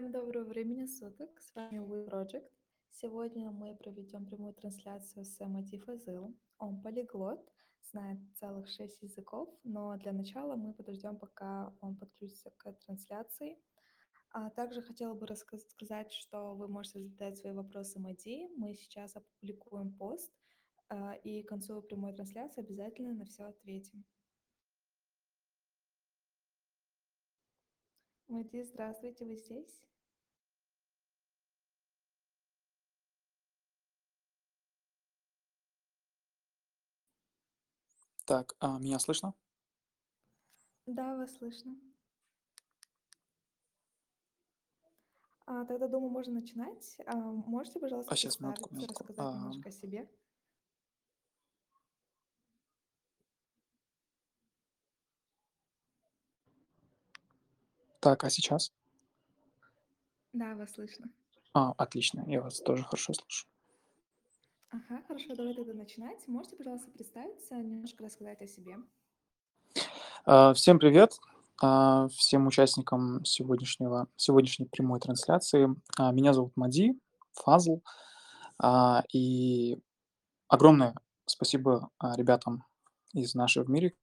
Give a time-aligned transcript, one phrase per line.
[0.00, 2.48] Всем доброго времени суток, с вами We Project.
[2.90, 6.40] Сегодня мы проведем прямую трансляцию с Мати Фазылом.
[6.56, 7.46] Он полиглот,
[7.82, 13.58] знает целых шесть языков, но для начала мы подождем, пока он подключится к трансляции.
[14.30, 18.48] А также хотела бы рассказать, что вы можете задать свои вопросы Мади.
[18.56, 20.32] Мы сейчас опубликуем пост,
[20.88, 24.06] а, и к концу прямой трансляции обязательно на все ответим.
[28.28, 29.89] Мади, здравствуйте, вы здесь?
[38.30, 39.34] Так, а меня слышно?
[40.86, 41.74] Да, вас слышно.
[45.46, 46.96] А, тогда, думаю, можно начинать.
[47.06, 49.02] А, можете, пожалуйста, А сейчас, минутку, минутку.
[49.02, 50.08] рассказать А, немножко о себе?
[57.98, 58.72] так, а сейчас?
[60.32, 61.08] Да, вас слышно.
[61.52, 63.48] А, отлично, я вас тоже хорошо слышу.
[64.72, 66.28] Ага, хорошо, давай тогда начинать.
[66.28, 68.76] Можете, пожалуйста, представиться, немножко рассказать о себе?
[70.24, 71.18] А, всем привет,
[71.60, 75.74] а, всем участникам сегодняшнего, сегодняшней прямой трансляции.
[75.98, 76.96] А, меня зовут Мади
[77.32, 77.82] Фазл,
[79.12, 79.80] и
[80.46, 80.94] огромное
[81.26, 82.64] спасибо ребятам
[83.12, 83.94] из нашего в мире,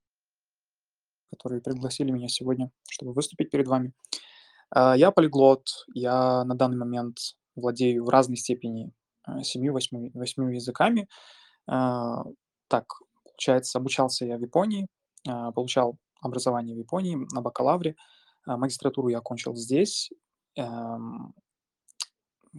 [1.30, 3.94] которые пригласили меня сегодня, чтобы выступить перед вами.
[4.76, 7.20] Я полиглот, я на данный момент
[7.56, 8.92] владею в разной степени
[9.28, 11.08] а, семью-восьми восьмью языками.
[11.68, 12.24] А,
[12.70, 12.86] Так,
[13.24, 14.88] получается, обучался я в Японии,
[15.28, 17.96] а, получал образование в Японии на бакалавре.
[18.48, 20.10] А, Магистратуру я окончил здесь.
[20.56, 21.34] Эм,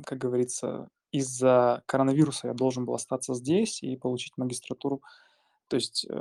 [0.06, 5.02] Как говорится, из-за коронавируса я должен был остаться здесь и получить магистратуру.
[5.68, 6.14] То есть э,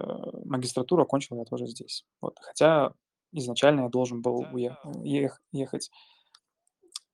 [0.46, 2.06] магистратуру окончил я тоже здесь.
[2.22, 2.38] Вот.
[2.42, 2.94] Хотя
[3.34, 5.92] изначально я должен был уе- ех- ехать.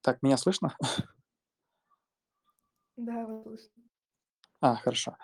[0.00, 0.76] Так, меня слышно?
[2.96, 3.82] Да, слышно.
[4.60, 5.16] А, хорошо.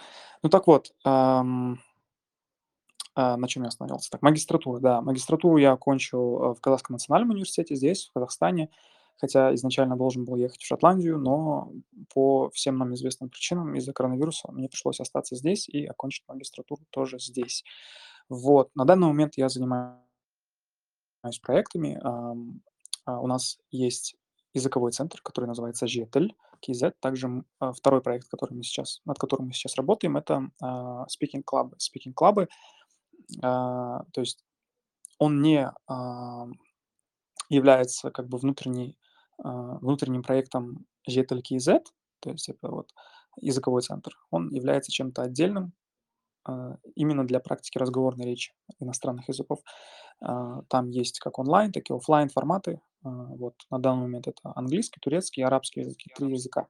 [0.43, 1.79] Ну так вот, ам,
[3.15, 4.11] а, на чем я остановился?
[4.11, 5.01] Так, магистратура, да.
[5.01, 8.71] Магистратуру я окончил э, в Казахском национальном университете здесь, в Казахстане,
[9.17, 11.73] хотя изначально должен был ехать в Шотландию, но
[12.15, 17.19] по всем нам известным причинам из-за коронавируса мне пришлось остаться здесь и окончить магистратуру тоже
[17.19, 17.65] здесь.
[18.29, 19.99] Вот, на данный момент я занимаюсь
[21.43, 21.99] проектами.
[22.03, 22.63] Ам,
[23.05, 24.17] а, У нас есть
[24.53, 26.31] языковой центр, который называется JETL,
[26.67, 26.95] KZ.
[27.01, 31.73] Также а, второй проект, который мы сейчас, над которым мы сейчас работаем, это Speaking Club.
[31.79, 32.49] Speaking Club,
[33.41, 34.45] то есть
[35.19, 36.47] он не а,
[37.49, 38.99] является как бы внутренней,
[39.39, 41.85] а, внутренним проектом JETL KZ,
[42.21, 42.93] то есть это вот
[43.37, 44.19] языковой центр.
[44.31, 45.73] Он является чем-то отдельным,
[46.97, 49.61] именно для практики разговорной речи иностранных языков.
[50.19, 52.81] Там есть как онлайн, так и оффлайн форматы.
[53.03, 56.67] А, Вот на данный момент это английский, турецкий, арабский языки, три языка.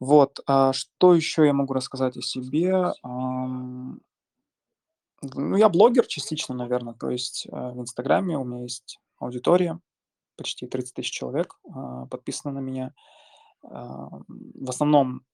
[0.00, 2.92] Вот, а что еще я могу рассказать о себе?
[5.22, 9.80] Ну, я блогер частично, наверное, то есть э, в Инстаграме у меня есть аудитория,
[10.36, 12.92] почти 30 тысяч человек а, подписано на меня.
[13.62, 15.24] В основном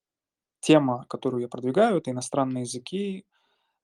[0.61, 3.25] тема, которую я продвигаю, это иностранные языки,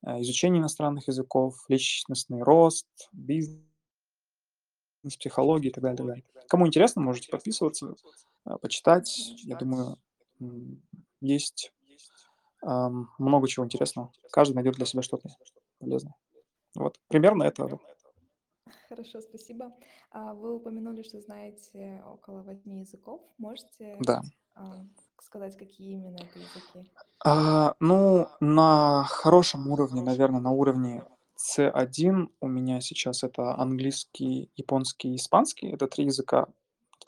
[0.06, 3.60] э, изучение иностранных языков, личностный рост, бизнес,
[5.16, 5.98] психология и так далее.
[5.98, 6.24] так далее.
[6.48, 7.96] Кому интересно, можете подписываться,
[8.46, 9.34] э, почитать.
[9.44, 9.98] Я думаю,
[11.22, 11.72] есть
[12.62, 14.12] много чего интересного.
[14.32, 15.30] Каждый найдет для себя что-то
[15.80, 16.16] полезное.
[16.76, 17.80] Вот, примерно это.
[18.90, 19.74] Хорошо, спасибо.
[20.12, 23.22] А, Вы упомянули, что знаете около восьми языков.
[23.38, 24.22] Можете Да.
[24.56, 24.86] а,
[25.22, 26.92] сказать, какие именно это языки?
[27.26, 31.04] А, ну, на хорошем уровне, наверное, на уровне
[31.38, 35.70] C1 у меня сейчас это английский, японский, испанский.
[35.70, 36.48] Это три языка,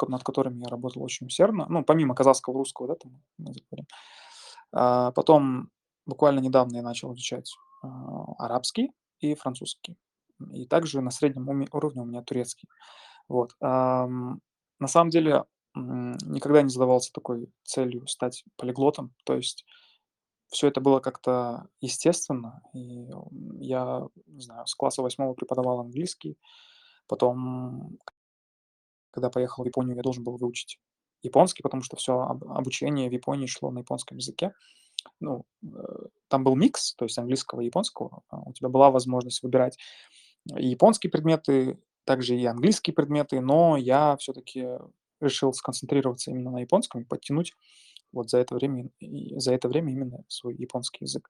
[0.07, 1.66] над которыми я работал очень усердно.
[1.67, 3.88] Ну, помимо казахского, русского, да, там мы говорим.
[4.72, 5.69] А, потом
[6.06, 7.51] буквально недавно я начал изучать
[7.81, 9.97] а, арабский и французский.
[10.53, 12.70] И также на среднем уровне у меня турецкий.
[13.28, 13.53] Вот.
[13.61, 14.40] на
[14.87, 15.43] самом деле
[15.76, 19.14] никогда не задавался такой целью стать полиглотом.
[19.26, 19.66] То есть
[20.49, 22.61] все это было как-то естественно.
[22.73, 23.09] И
[23.59, 26.37] я, не знаю, с класса восьмого преподавал английский.
[27.07, 27.97] Потом,
[29.11, 30.79] когда поехал в Японию, я должен был выучить
[31.22, 34.53] японский, потому что все обучение в Японии шло на японском языке.
[35.19, 35.67] Ну, э,
[36.28, 38.23] там был микс, то есть английского и японского.
[38.29, 39.78] А У тебя была возможность выбирать
[40.45, 44.67] японские предметы, также и английские предметы, но я все-таки
[45.19, 47.53] решил сконцентрироваться именно на японском и подтянуть
[48.14, 48.90] вот за это время,
[49.38, 51.29] за это время именно свой японский язык.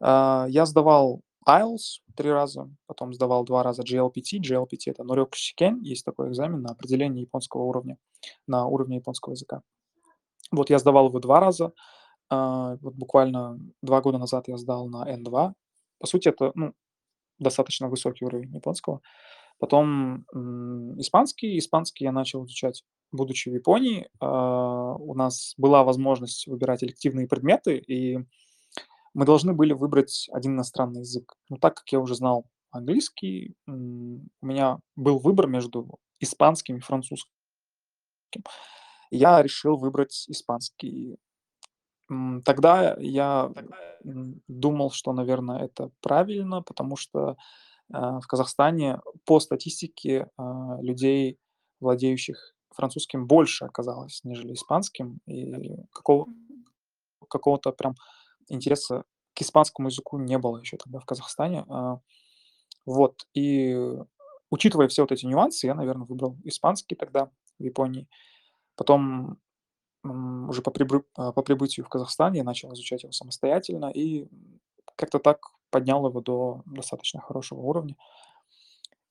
[0.00, 4.40] А, Я сдавал IELTS 3 раза, потом сдавал 2 раза GLPT.
[4.40, 7.98] GLPT- это Норёк Шикен, есть такой экзамен на определение японского уровня,
[8.48, 9.62] на уровне японского языка.
[10.52, 11.72] Вот я сдавал его 2 раза.
[12.30, 15.54] А, вот буквально 2 года назад я сдал на N2.
[16.00, 16.74] По сути, это, ну,
[17.40, 19.00] достаточно высокий уровень японского.
[19.60, 20.24] Потом,
[21.00, 21.58] испанский.
[21.58, 24.08] Испанский я начал изучать, будучи в Японии.
[24.20, 28.18] А, у нас была возможность выбирать элективные предметы, и
[29.14, 31.34] мы должны были выбрать один иностранный язык.
[31.48, 37.30] Но так как я уже знал английский, у меня был выбор между испанским и французским.
[39.10, 41.16] Я решил выбрать испанский.
[42.44, 43.50] Тогда я,
[44.04, 47.36] думал, что, наверно, это правильно, потому что,
[47.92, 51.38] а, в Казахстане по статистике, а, людей,
[51.80, 55.20] владеющих французским, больше оказалось, нежели испанским.
[55.26, 56.26] И какого
[57.28, 57.94] какого-то прям
[58.48, 59.04] интереса
[59.34, 61.64] к испанскому языку не было еще тогда в Казахстане.
[61.68, 62.00] А,
[62.86, 63.76] вот, и
[64.50, 68.08] учитывая все вот эти нюансы, я, наверно, выбрал испанский тогда в Японии.
[68.76, 69.38] Потом,
[70.02, 74.26] уже по прибры а, по прибытию в Казахстан я начал изучать его самостоятельно и,
[74.96, 77.96] как-то так поднял его до достаточно хорошего уровня.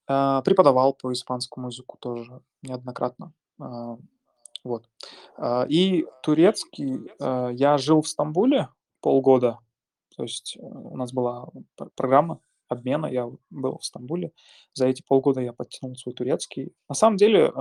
[0.08, 3.34] А, преподавал по испанскому языку тоже неоднократно.
[3.60, 3.98] А,
[4.64, 4.90] вот.
[5.38, 8.70] А, и турецкий, а, я жил в Стамбуле
[9.02, 9.60] полгода.
[10.16, 12.40] То есть, э, у нас была пр программа
[12.70, 14.32] обмена, я был в Стамбуле.
[14.74, 16.74] За эти полгода я подтянул свой турецкий.
[16.90, 17.52] На самом деле,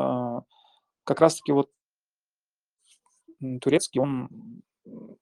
[1.04, 1.70] как раз таки вот
[3.60, 4.28] турецкий, он,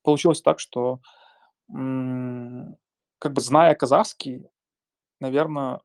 [0.02, 1.00] получилось так, что,
[1.68, 4.46] как бы зная казахский,
[5.20, 5.80] наверно,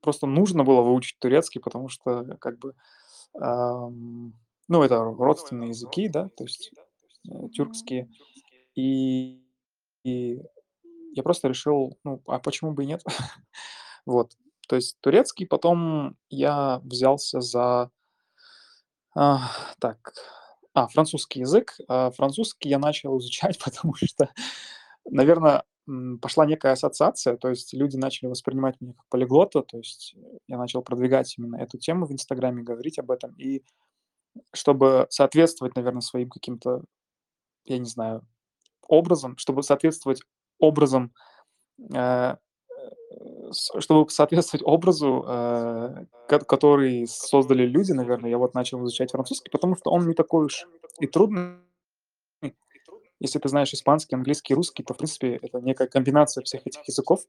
[0.00, 2.74] просто нужно было выучить турецкий, потому что, как бы,
[3.38, 6.72] ну, это родственные языки, да, то есть,
[7.30, 8.10] э, тюркские.
[8.76, 9.40] И
[10.04, 10.40] и
[11.14, 13.02] я просто решил, ну, а почему бы и нет?
[14.06, 14.32] Вот.
[14.68, 17.90] То есть турецкий, потом я взялся за
[19.14, 19.50] а,
[19.80, 20.12] так,
[20.74, 21.76] а, французский язык.
[21.88, 24.30] А, французский я начал изучать, потому что,
[25.10, 25.64] наверно, м,
[26.22, 30.58] пошла некая ассоциация, то есть люди начали воспринимать меня как полиглота, то есть, э, я
[30.58, 33.34] начал продвигать именно эту тему в "Инстаграме", говорить об этом.
[33.38, 33.62] И
[34.54, 36.82] чтобы соответствовать, наверно, своим каким-то,
[37.66, 38.22] я не знаю,
[38.88, 40.22] образом, чтобы соответствовать
[40.60, 41.12] образом,
[41.94, 42.36] э,
[43.80, 49.76] чтобы соответствовать образу, э, ко который создали люди, наверно, я вот начал изучать французский, потому
[49.76, 50.66] что он не такой уж
[51.00, 51.58] и трудный.
[53.20, 57.20] Если ты знаешь испанский, английский, русский, то, в принципе, это некая комбинация всех этих языков.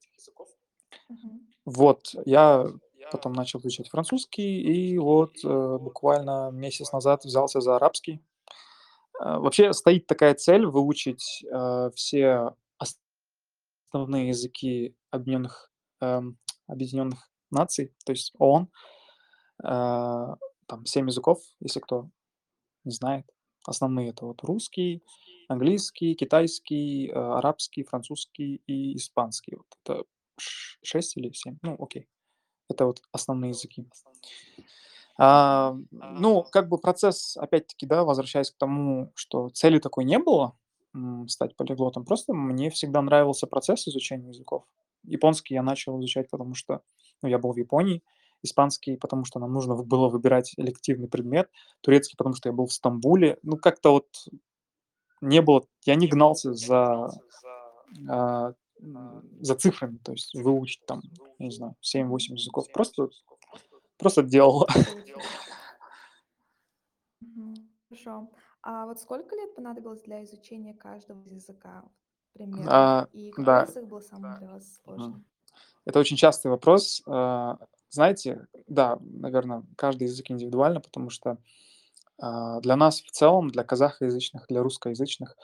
[1.10, 1.48] Мгм.
[1.66, 2.66] Вот, я
[3.12, 8.22] потом начал изучать французский и вот, э, буквально месяц назад взялся за арабский.
[9.20, 12.56] А, вообще стоит такая цель выучить, а, все
[13.94, 15.72] основные языки объединенных,
[16.02, 16.38] эм,
[16.68, 18.70] Объединенных Наций, то есть ООН.
[19.64, 20.36] А,
[20.68, 22.10] там 7 языков, если кто
[22.86, 23.26] не знает.
[23.66, 25.04] Основные- это вот русский,
[25.52, 29.56] английский, китайский, а, арабский, французский и испанский.
[29.56, 30.04] Вот это
[30.38, 31.58] ш 6 или 7?
[31.62, 32.08] Ну, окей.
[32.70, 33.86] Это вот основные языки.
[35.18, 40.56] А, ну, как бы процесс, опять-таки, да, возвращаясь к тому, что цели такой не было,
[41.28, 44.66] стать полиглотом, просто мне всегда нравился процесс изучения языков.
[45.04, 46.82] Японский я начал изучать, потому что,
[47.22, 48.04] ну, я был в Японии,
[48.44, 51.50] испанский, потому что нам нужно было выбирать элективный предмет,
[51.82, 53.38] турецкий, потому что я был в Стамбуле.
[53.44, 54.08] Ну, как-то вот
[55.22, 57.12] не было я не гнался за,
[58.82, 61.02] м, за цифрами, то есть выучить там,
[61.40, 61.82] я не знаю, Мгм.
[61.82, 62.72] 7-8 языков.
[62.72, 63.10] Просто
[63.98, 64.68] просто делал.
[67.90, 68.30] Хорошо.
[68.64, 71.84] А вот сколько лет понадобилось для изучения каждого языка
[72.34, 72.70] примерно?
[72.72, 73.62] А, И какой да.
[73.64, 74.96] язык был самым для вас Мгм.
[74.98, 75.26] сложным?
[75.86, 77.02] Это очень частый вопрос.
[77.08, 77.58] А,
[77.90, 81.38] знаете, да, наверно, каждый язык индивидуально, потому что,
[82.62, 85.36] для нас в целом, для казахоязычных, для русскоязычных,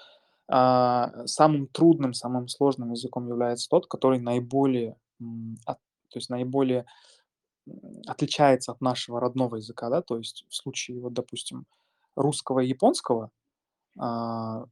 [0.49, 4.97] а, самым трудным, самым сложным языком является тот, который наиболее,
[5.65, 5.77] то
[6.15, 6.85] есть наиболее,
[8.07, 10.01] отличается от нашего родного языка, да.
[10.01, 11.65] То есть в случае, вот, допустим,
[12.15, 13.31] русского и японского,
[13.99, 14.65] а,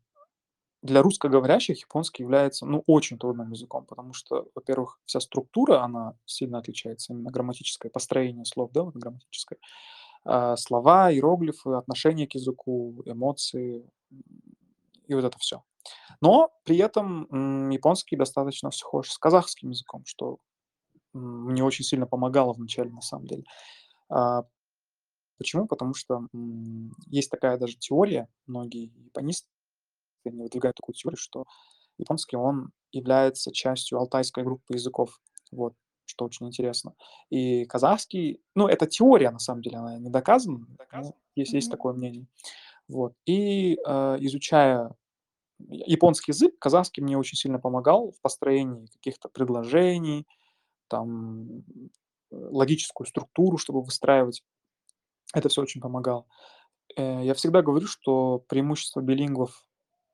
[0.84, 6.60] для русскоговорящих японский является, ну, очень трудным языком, потому что, во-первых, вся структура, она сильно
[6.60, 9.60] отличается, именно грамматическое построение слов, да, вот грамматическое.
[10.26, 13.88] А, слова, иероглифы, отношение к языку, эмоции,
[15.08, 15.64] и вот это всё.
[16.22, 20.40] Но при этом, японский достаточно схож с казахским языком, что,
[21.14, 23.44] мне очень сильно помогало вначале, на самом деле.
[24.10, 24.44] А,
[25.40, 25.68] почему?
[25.68, 26.28] Потому что,
[27.08, 29.48] есть такая даже теория, многие японисты,
[30.26, 31.46] они выдвигают такую теорию, что
[32.00, 35.20] японский, он является частью алтайской группы языков.
[35.52, 36.94] вот, что очень интересно.
[37.30, 41.72] И казахский, ну, это теория, на самом деле, она не доказана, но есть есть Мгм.
[41.78, 42.28] такое мнение.
[42.88, 43.14] Вот.
[43.26, 44.92] И, э, изучая
[45.70, 50.28] японский язык, казахский мне очень сильно помогал в построении каких-то предложений,
[50.90, 51.62] там, э,
[52.32, 54.44] логическую структуру, чтобы выстраивать.
[55.34, 56.26] Это все очень помогало.
[56.98, 59.66] Э, я всегда говорю, что преимущество билингвов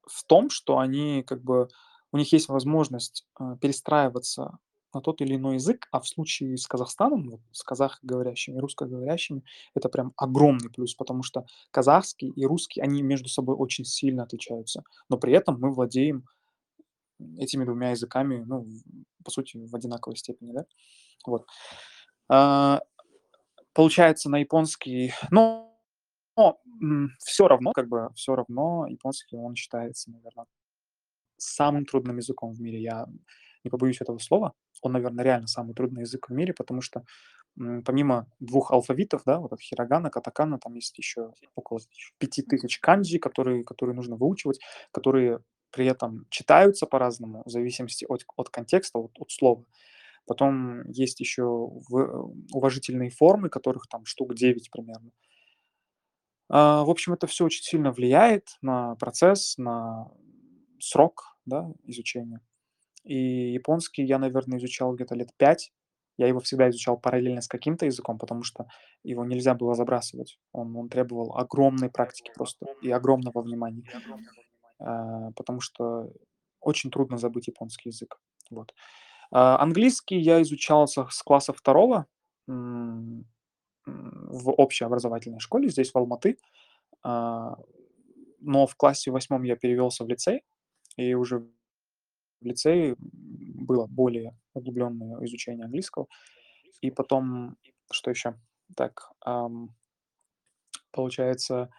[0.07, 1.69] в том, что они как бы
[2.13, 4.60] у них есть возможность, э, перестраиваться
[4.93, 9.43] на тот или иной язык, а в случае с Казахстаном, вот с казахоговорящими и русскоговорящими,
[9.75, 14.83] это прям огромный плюс, потому что казахский и русский, они между собой очень сильно отличаются,
[15.10, 16.25] но при этом мы владеем
[17.38, 18.67] этими двумя языками, ну,
[19.24, 20.65] по сути, в одинаковой степени, да.
[21.25, 21.45] Вот.
[22.29, 22.81] А,
[23.74, 25.67] получается, на японский, но
[27.19, 30.45] все равно, как бы, все равно японский, он считается, наверно,
[31.38, 32.81] самым трудным языком в мире.
[32.81, 33.07] Я
[33.63, 34.53] не побоюсь этого слова.
[34.82, 37.03] Он, наверно, реально самый трудный язык в мире, потому что,
[37.56, 41.80] помимо двух алфавитов, да, вот это хирогана, катакана, там есть еще около
[42.18, 44.60] пяти тысяч канджи, которые которые нужно выучивать,
[44.91, 45.39] которые
[45.72, 49.65] при этом читаются по-разному в зависимости от от контекста, от от слова.
[50.27, 55.12] Потом есть еще в уважительные формы, которых там штук 9 примерно.
[56.50, 60.08] А, в общем, это все очень сильно влияет на процесс, на
[60.80, 62.41] срок, да, изучения.
[63.03, 65.72] И японский я, наверное, изучал где-то лет 5.
[66.17, 68.67] Я его всегда изучал параллельно с каким-то языком, потому что
[69.03, 70.38] его нельзя было забрасывать.
[70.51, 73.84] Он он требовал огромной практики просто и огромного внимания,
[74.79, 76.12] а, потому что
[76.60, 78.20] очень трудно забыть японский язык.
[78.51, 78.74] Вот.
[79.31, 82.05] А, английский я изучал с класса второго
[82.48, 86.38] в общеобразовательной школе здесь, в Алматы.
[87.03, 87.55] А,
[88.39, 90.43] но в классе восьмом я перевелся в лицей,
[90.98, 91.48] и уже
[92.41, 96.07] в лицее, было более углубленное изучение английского.
[96.81, 97.57] И потом,
[97.91, 98.36] что еще?
[98.75, 99.75] Так, ам,
[100.91, 101.69] получается,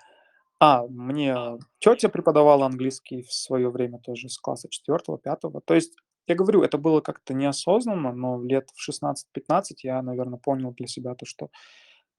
[0.60, 1.36] а, мне
[1.80, 5.60] тетя преподавала английский в свое время тоже с класса четвертого, пятого.
[5.62, 5.94] То есть,
[6.28, 11.14] я говорю, это было как-то неосознанно, но лет в шестнадцать-пятнадцать я, наверное, понял для себя
[11.14, 11.50] то, что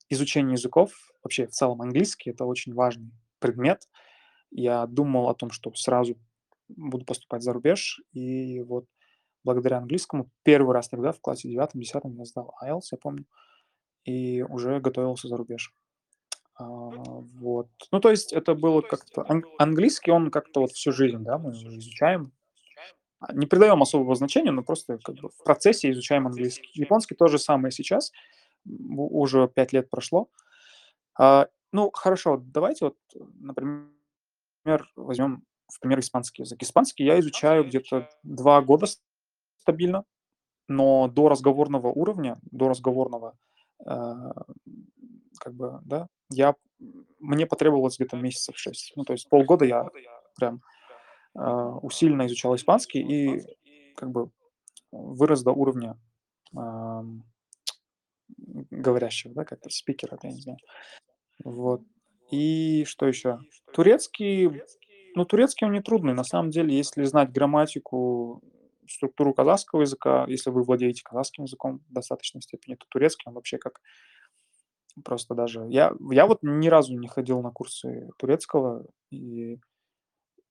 [0.10, 0.92] изучение языков,
[1.24, 3.90] вообще в целом английский- это очень важный предмет.
[4.52, 6.18] Я думал о том, что сразу
[6.76, 8.86] буду поступать за рубеж, и вот
[9.44, 13.26] благодаря английскому первый раз тогда в классе девятом-десятом я сдал IELTS, я помню,
[14.06, 15.74] и уже готовился за рубеж.
[16.56, 17.70] А, вот.
[17.92, 21.52] Ну, то есть это было как-то ан английский, он как-то вот всю жизнь, да, мы
[21.52, 22.32] изучаем.
[23.20, 26.70] А, не придаем особого значения, но просто как бы в процессе изучаем английский.
[26.74, 28.12] Японский то же самое сейчас.
[28.66, 30.30] Уже 5 лет прошло.
[31.20, 32.98] А, ну, хорошо, давайте вот,
[33.40, 33.90] например,
[34.96, 36.62] возьмем в пример испанский язык.
[36.62, 38.86] Испанский я изучаю где-то 2 года
[39.58, 40.06] стабильно.
[40.70, 43.38] Но до разговорного уровня, до разговорного,
[43.86, 44.32] а,
[45.40, 46.56] как бы, да, я
[47.20, 48.94] мне потребовалось где-то месяцев 6.
[48.96, 49.90] Ну, то есть полгода я
[50.38, 50.62] прям,
[51.36, 53.42] а, усиленно изучал испанский и
[53.96, 54.32] как бы
[54.92, 56.00] вырос до уровня,
[56.56, 57.24] ам,
[58.38, 60.60] говорящего, да, как-то спикера, я не знаю.
[61.44, 61.82] Вот.
[62.32, 63.40] И что еще?
[63.74, 64.64] Турецкий,
[65.16, 66.14] ну, турецкий он не трудный.
[66.14, 68.42] На самом деле, если знать грамматику,
[68.88, 73.58] структуру казахского языка, если вы владеете казахским языком в достаточной степени, то турецкий он вообще
[73.58, 73.80] как
[75.04, 79.60] просто даже я я вот ни разу не ходил на курсы турецкого и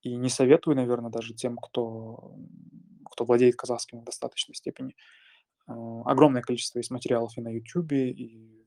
[0.02, 2.34] и не советую, наверное, даже тем, кто,
[3.10, 4.96] кто владеет казахским в достаточной степени.
[5.66, 8.66] А, огромное количество есть материалов и на "Ютубе", и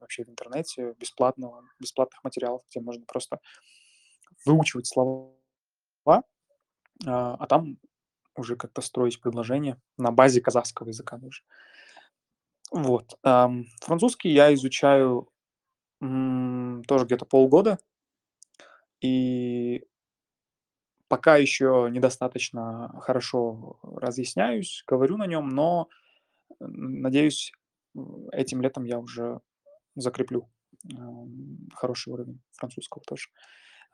[0.00, 3.40] вообще в интернете бесплатного бесплатных материалов, где можно просто
[4.44, 5.32] выучивать слова,
[6.06, 6.22] а,
[7.06, 7.78] а там
[8.36, 11.42] уже как-то строить предложения на базе казахского языка даже.
[12.70, 15.28] Вот, французский я изучаю,
[16.00, 17.78] тоже где-то полгода,
[19.00, 19.84] и
[21.08, 25.88] пока еще недостаточно хорошо разъясняюсь, говорю на нем, но,
[26.58, 27.52] надеюсь,
[28.32, 29.40] этим летом я уже
[29.94, 30.48] закреплю,
[31.74, 33.28] хороший уровень французского тоже.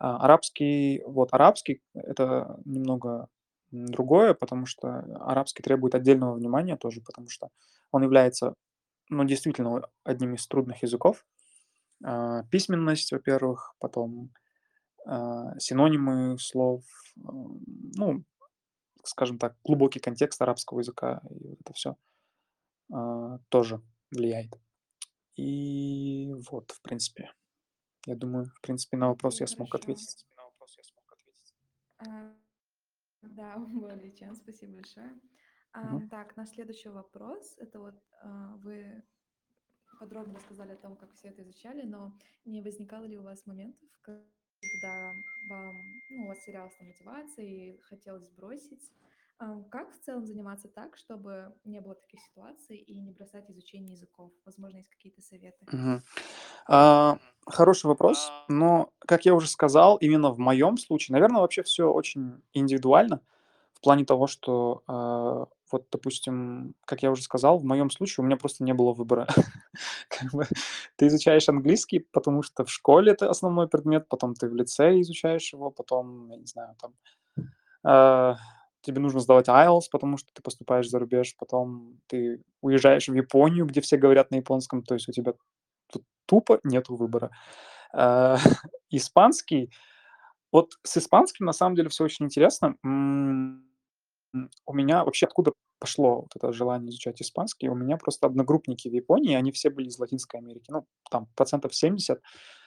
[0.00, 3.28] А, арабский, вот арабский- это немного,
[3.73, 7.50] другое, потому что арабский требует отдельного внимания тоже, потому что
[7.92, 8.54] он является,
[9.11, 11.25] ну, действительно, одним из трудных языков.
[12.04, 14.30] А, письменность, во-первых, потом,
[15.07, 16.85] а, синонимы слов,
[17.16, 18.25] ну,
[19.04, 21.97] скажем так, глубокий контекст арабского языка, и это всё,
[22.92, 24.59] а, тоже влияет.
[25.37, 27.30] И вот, в принципе,
[28.07, 30.26] я думаю, в принципе, на вопрос я смог ответить.
[31.99, 32.33] А,
[33.23, 34.35] да, более чем.
[34.35, 35.21] Спасибо большое.
[35.73, 37.54] Ам, так, наш следующий вопрос.
[37.59, 39.02] Это вот а, вы
[39.99, 43.88] подробно рассказали о том, как все это изучали, но не возникало ли у вас моментов,
[44.02, 45.12] когда
[45.49, 45.75] вам,
[46.11, 48.90] ну, у вас терялась мотивация и хотелось бросить?
[49.71, 54.33] Как в целом заниматься так, чтобы не было таких ситуаций и не бросать изучение языков?
[54.45, 55.64] Возможно, есть какие-то советы?
[55.73, 56.02] Мгм.
[56.66, 57.19] А,
[57.50, 62.42] хороший вопрос, но, как я уже сказал, именно в моем случае, наверное, вообще все очень
[62.52, 63.21] индивидуально
[63.75, 68.26] в плане того, что, а, вот, допустим, как я уже сказал, в моем случае у
[68.26, 69.26] меня просто не было выбора.
[70.09, 70.47] Как бы
[70.97, 75.52] ты изучаешь английский, потому что в школе это основной предмет, потом ты в лицее изучаешь
[75.52, 76.95] его, потом, я не знаю, там,
[77.83, 78.37] а,
[78.83, 83.66] тебе нужно сдавать IELTS, потому что ты поступаешь за рубеж, потом ты уезжаешь в Японию,
[83.66, 85.33] где все говорят на японском, то есть у тебя
[86.30, 87.30] тупо нету выбора.
[87.92, 88.38] А,
[88.90, 89.70] испанский
[90.52, 92.76] вот с испанским на самом деле все очень интересно.
[92.82, 97.68] У меня вообще откуда пошло вот это желание изучать испанский?
[97.68, 100.66] У меня просто одногруппники в Японии, они все были из Латинской Америки.
[100.68, 102.20] Ну, там процентов 70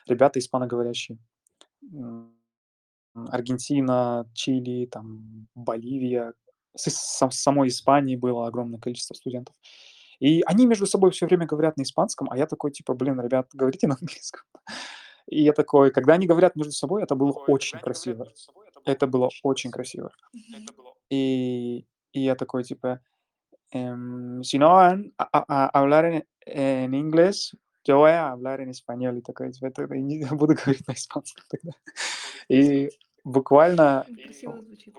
[0.07, 1.17] ребята испаноговорящие.
[3.13, 6.33] Аргентина, Чили, там, Боливия.
[6.75, 9.55] С са самой Испании было огромное количество студентов.
[10.23, 13.49] И они между собой все время говорят на испанском, а я такой типа: "Блин, ребят,
[13.53, 14.43] говорите на английском".
[15.27, 18.27] И я такой, когда они говорят между собой, это было очень красиво.
[18.85, 20.11] Это было очень красиво.
[20.33, 20.65] Мгм.
[21.09, 23.01] И и я такой типа,
[23.73, 27.53] эм: "Si no van a a a hablar en en inglés,
[27.85, 29.17] yo voy a hablar en español".
[29.17, 31.71] И такой типа: "Тогда и не буду говорить на испанском тогда".
[32.47, 32.89] И
[33.23, 34.05] буквально
[34.65, 34.93] звучит.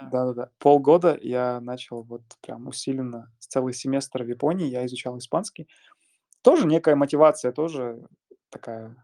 [0.00, 5.68] да-да-да, полгода я начал вот прям усиленно, целый семестр в Японии я изучал испанский.
[6.42, 8.06] Тоже некая мотивация, тоже
[8.50, 8.96] такая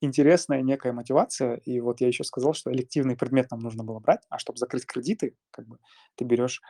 [0.00, 1.56] интересная некая мотивация.
[1.56, 4.86] И вот я еще сказал, что элективный предмет нам нужно было брать, а чтобы закрыть
[4.86, 5.78] кредиты, как бы
[6.16, 6.62] ты берешь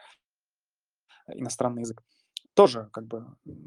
[1.28, 2.02] иностранный язык.
[2.54, 3.26] Тоже как бы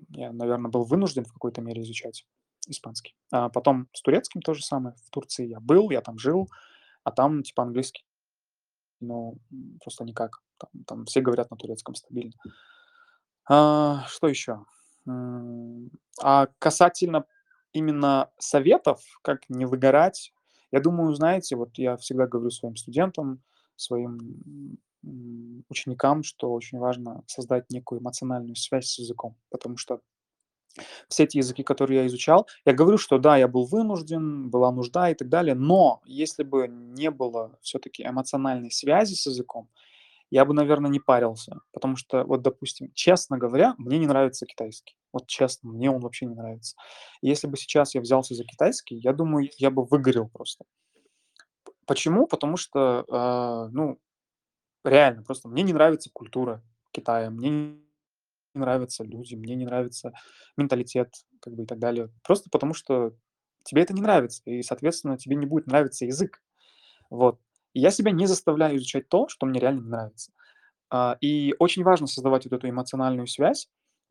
[0.10, 2.26] я, наверное, был вынужден в какой-то мере изучать
[2.68, 3.16] испанский.
[3.32, 4.96] А потом с турецким то же самое.
[5.06, 6.50] В Турции я был, я там жил,
[7.04, 8.06] а там типа английский,
[9.00, 9.38] ну,
[9.82, 10.42] просто никак.
[10.58, 12.34] Там, там все говорят на турецком стабильно.
[13.48, 14.66] А, что еще?
[16.22, 17.26] А касательно
[17.72, 20.34] именно советов, как не выгорать,
[20.72, 23.42] я думаю, знаете, вот я всегда говорю своим студентам,
[23.76, 24.78] своим,
[25.70, 30.02] ученикам, что очень важно создать некую эмоциональную связь с языком, потому что
[31.08, 35.10] все эти языки, которые я изучал, я говорю, что да, я был вынужден, была нужда
[35.10, 39.70] и так далее, но если бы не было все-таки эмоциональной связи с языком,
[40.32, 44.96] я бы, наверное, не парился, потому что, вот, допустим, честно говоря, мне не нравится китайский.
[45.12, 46.76] Вот честно, мне он вообще не нравится.
[47.22, 50.66] Если бы сейчас я взялся за китайский, я думаю, я бы выгорел просто.
[51.88, 52.28] Почему?
[52.28, 53.98] Потому что, а, ну,
[54.84, 57.78] реально, просто мне не нравится культура Китая, мне
[58.54, 60.14] не нравятся люди, мне не нравится
[60.58, 62.10] менталитет, как бы и так далее.
[62.24, 63.14] Просто потому что
[63.64, 66.42] тебе это не нравится, и, соответственно, тебе не будет нравиться язык.
[67.10, 67.40] Вот.
[67.74, 70.32] И я себя не заставляю изучать то, что мне реально не нравится.
[70.90, 73.70] А, и очень важно создавать вот эту эмоциональную связь.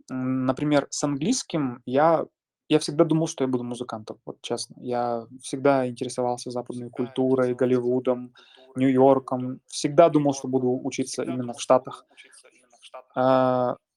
[0.09, 2.25] Например, с английским я
[2.69, 4.77] я всегда думал, что я буду музыкантом, вот честно.
[4.79, 8.35] Я всегда интересовался западной культурой, Голливудом,
[8.77, 9.61] Нью-Йорком.
[9.67, 12.05] Всегда думал, что буду учиться именно в Штатах.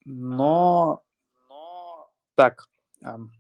[0.06, 1.02] А, но
[2.36, 2.68] так,
[3.04, 3.32] ам,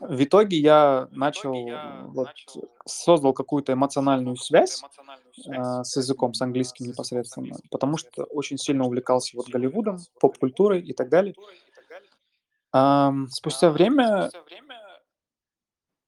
[0.00, 2.28] в итоге я начал, м, вот,
[2.86, 4.82] создал какую-то эмоциональную связь,
[5.48, 10.92] а, с языком, с английским непосредственно, потому что очень сильно увлекался вот Голливудом, поп-культурой и
[10.94, 11.34] так далее.
[13.30, 14.30] Спустя время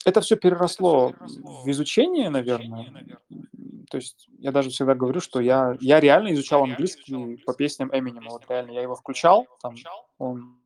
[0.05, 2.87] это все переросло в изучение, наверное.
[3.91, 8.31] То есть я даже всегда говорю, что я я реально изучал английский по песням Эминема.
[8.31, 9.75] Вот реально я его включал, там
[10.19, 10.59] он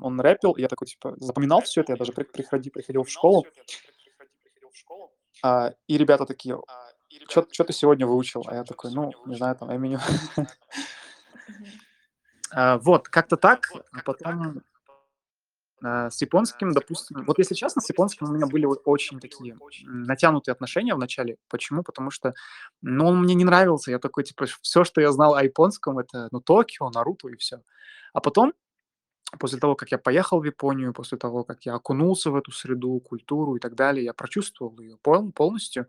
[0.00, 1.92] он рэпил, я такой типа запоминал все это.
[1.92, 3.46] Я даже при приходи приходил в школу,
[5.42, 6.58] а, и ребята такие:
[7.28, 10.00] "Чё чё ты сегодня выучил?" А я такой: "Ну, не знаю, там Эминем".
[12.50, 13.68] А, вот, как-то так.
[13.92, 14.77] А потом А,
[15.80, 20.94] с японским, допустим, вот если честно, с японским у меня были очень такие, натянутые отношения
[20.94, 21.36] в начале.
[21.48, 21.82] Почему?
[21.82, 22.34] Потому что,
[22.82, 23.90] ну, он мне не нравился.
[23.90, 27.62] Я такой, типа, все, что я знал о японском- это, ну, Токио, Наруто и все.
[28.12, 28.52] А потом,
[29.38, 32.98] после того, как я поехал в Японию, после того, как я окунулся в эту среду,
[33.00, 35.86] культуру и так далее, я прочувствовал ее пол полностью.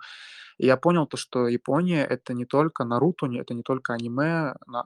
[0.57, 4.55] И я понял то, что Япония- это не только Наруто, это не только аниме.
[4.67, 4.81] Э,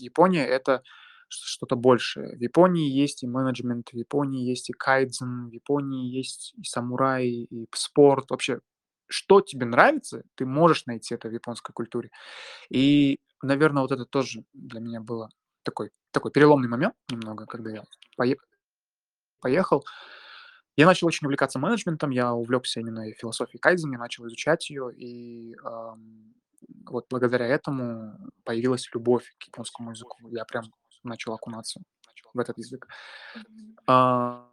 [0.00, 0.82] Япония- это
[1.28, 2.36] что-то большее.
[2.36, 7.28] В Японии есть и менеджмент, в Японии есть и кайдзен, в Японии есть и самурай,
[7.28, 8.30] и спорт.
[8.30, 8.60] Вообще,
[9.08, 12.10] что тебе нравится, ты можешь найти это в японской культуре.
[12.70, 15.30] И, наверное, вот это тоже для меня было.
[15.66, 17.84] такой такой переломный момент немного, когда я
[18.16, 18.36] пое
[19.40, 19.84] поехал.
[20.76, 25.56] Я начал очень увлекаться менеджментом, я увлекся именно философией кайдзена, я начал изучать ее, и,
[26.86, 30.28] вот благодаря этому появилась любовь к японскому языку.
[30.28, 30.64] Я прям
[31.06, 31.80] начал окунаться
[32.34, 32.88] в этот язык.
[33.34, 33.76] Мгм.
[33.86, 34.50] А,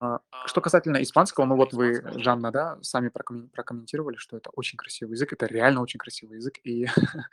[0.00, 4.78] а, что касательно испанского, ну вот вы, Жанна, да, сами прокоммен прокомментировали, что это очень
[4.78, 5.32] красивый язык.
[5.32, 6.54] Это реально очень красивый язык.
[6.64, 6.86] И,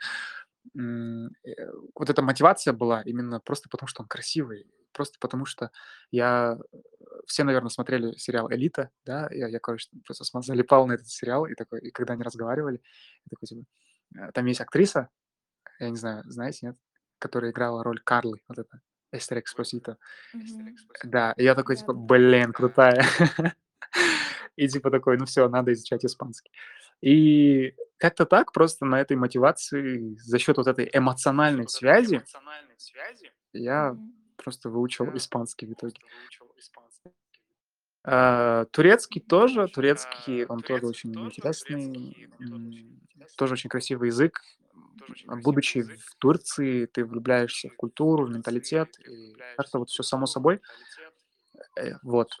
[0.76, 5.70] э, вот эта мотивация была именно просто потому, что он красивый, просто потому что
[6.10, 6.76] я э,
[7.26, 9.28] все, наверно, смотрели сериал "Элита", да.
[9.30, 12.82] Я я, короче, просто залипал на этот сериал и такой, и когда они разговаривали,
[13.30, 13.64] такой типа
[14.16, 15.08] э, там есть актриса,
[15.78, 16.76] я не знаю, знаете, нет?
[17.22, 18.80] Которая играла роль Карлы, вот эта,
[19.12, 19.98] Эстер Экспосито.
[20.32, 20.76] Мгм.
[21.04, 21.92] Да, и я такой типа.
[21.94, 23.04] "Блин, крутая".
[24.56, 26.50] И типа такой: "Ну всё, надо изучать испанский".
[27.00, 32.24] И как-то так, просто на этой мотивации, за счет вот этой эмоциональной связи
[33.54, 33.96] я
[34.36, 36.00] просто выучил испанский в итоге.
[38.04, 39.68] А, турецкий тоже.
[39.68, 42.16] Турецкий, он тоже очень интересный,
[43.36, 44.40] тоже очень красивый язык.
[45.26, 50.60] Будучи в Турции, ты влюбляешься в культуру, в менталитет, и как-то вот всё само собой.
[51.76, 52.32] Э, вот.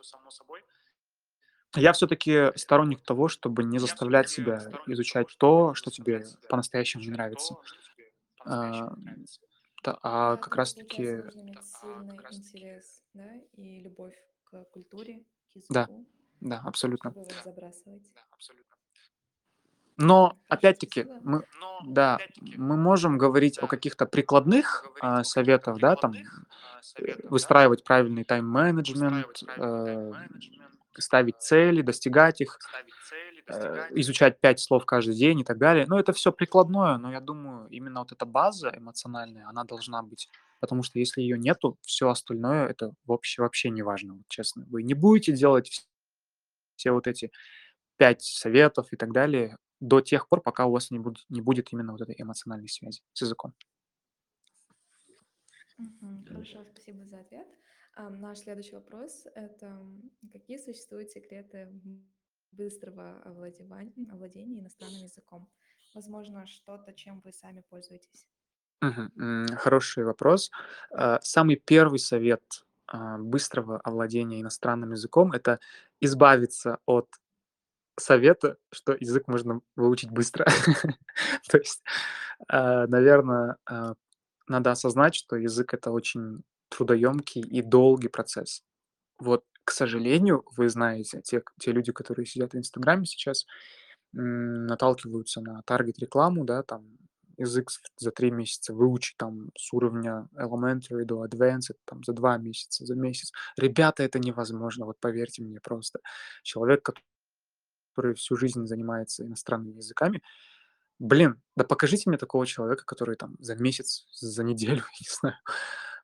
[1.76, 7.56] Я всё-таки сторонник того, чтобы не заставлять себя изучать то, что тебе по-настоящему не нравится.
[8.44, 8.90] А
[10.14, 14.64] Да, как то есть, раз таки получается, нужно иметь сильный интерес, да, и любовь к
[14.70, 16.06] культуре, к Да, языку,
[16.40, 17.14] да, абсолютно.
[17.14, 18.10] чтобы его не забрасывать.
[19.98, 21.42] Но опять-таки мы
[21.80, 26.22] да, мы можем говорить о каких-то прикладных, а, советах, да, там,
[26.98, 30.28] э, выстраивать правильный тайм-менеджмент, эм,
[30.98, 32.58] ставить цели, достигать их,
[33.48, 35.86] э, изучать 5 слов каждый день и так далее.
[35.88, 40.30] Но это всё прикладное, но я думаю, именно вот эта база эмоциональная, она должна быть.
[40.60, 44.66] Потому что если её нету, всё остальное- это вообще вообще неважно, вот честно.
[44.70, 45.86] Вы не будете делать вс
[46.76, 47.30] все вот эти
[47.98, 51.72] 5 советов и так далее до тех пор, пока у вас не будут не будет
[51.72, 53.54] именно вот этой эмоциональной связи с языком.
[56.26, 57.46] Хорошо, спасибо за ответ.
[57.94, 59.80] Ам, наш следующий вопрос- это,
[60.32, 61.68] какие существуют секреты,
[62.52, 65.48] быстрого овладевань овладения иностранным языком?
[65.94, 68.26] Возможно, что-то, чем вы сами пользуетесь.
[69.56, 70.50] Хороший вопрос.
[70.92, 72.42] А, самый первый совет,
[72.86, 75.58] а, быстрого овладения иностранным языком- это
[76.00, 77.08] избавиться от
[77.98, 80.46] совета, что язык можно выучить быстро.
[81.50, 81.82] То есть,
[82.48, 83.94] а, наверно, а,
[84.48, 88.62] надо осознать, что язык- это очень трудоемкий и долгий процесс.
[89.18, 93.46] Вот, к сожалению, вы знаете, те те люди, которые сидят в "Инстаграме" сейчас,
[94.12, 96.86] наталкиваются на таргет-рекламу, да, там
[97.36, 102.84] язык за 3 месяца выучить, там, с уровня elementary до advanced, там, за 2 месяца,
[102.86, 103.32] за месяц.
[103.56, 106.00] Ребята, это невозможно, вот поверьте мне просто.
[106.42, 106.90] Человек,
[107.98, 110.22] который всю жизнь занимается иностранными языками,
[111.00, 115.36] блин, да покажите мне такого человека, который там за месяц, за неделю, не знаю,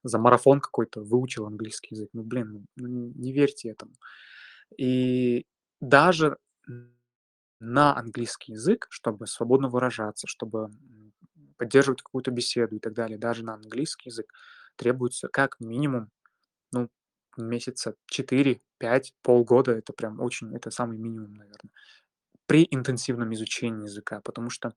[0.02, 2.11] за марафон какой-то выучил английский язык.
[2.12, 3.92] Ну, блин, ну, не верьте этому.
[4.76, 5.46] И
[5.80, 6.37] даже
[7.61, 10.70] на английский язык, чтобы свободно выражаться, чтобы,
[11.59, 14.26] поддерживать какую-то беседу и так далее, даже на английский язык
[14.74, 16.11] требуется как минимум,
[16.72, 16.88] ну,
[17.38, 19.73] месяца 4-5, полгода.
[19.73, 21.70] Это прям очень, это самый минимум, наверно,
[22.47, 24.75] при интенсивном изучении языка, потому что,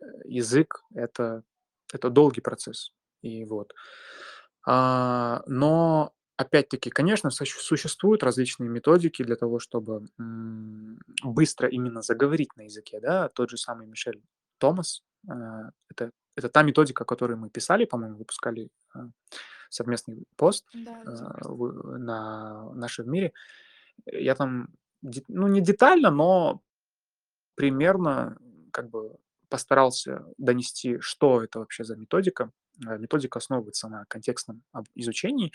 [0.00, 1.42] э, язык- это
[1.94, 2.92] это долгий процесс.
[3.22, 3.72] И вот.
[4.66, 10.06] А, но опять-таки, конечно, суще существуют различные методики для того, чтобы,
[11.24, 13.28] быстро именно заговорить на языке, да.
[13.30, 14.22] Тот же самый Мишель
[14.58, 19.08] Томас, а, это это та методика, о которой мы писали, по-моему, выпускали, а,
[19.72, 23.32] совместный пост, Да, в на "Наши в мире".
[24.06, 24.68] Я там
[25.28, 26.62] ну, не детально, но
[27.56, 28.38] примерно,
[28.72, 29.16] как бы,
[29.48, 32.50] постарался донести, что это вообще за методика.
[32.86, 34.62] А, методика основывается на контекстном
[34.94, 35.52] изучении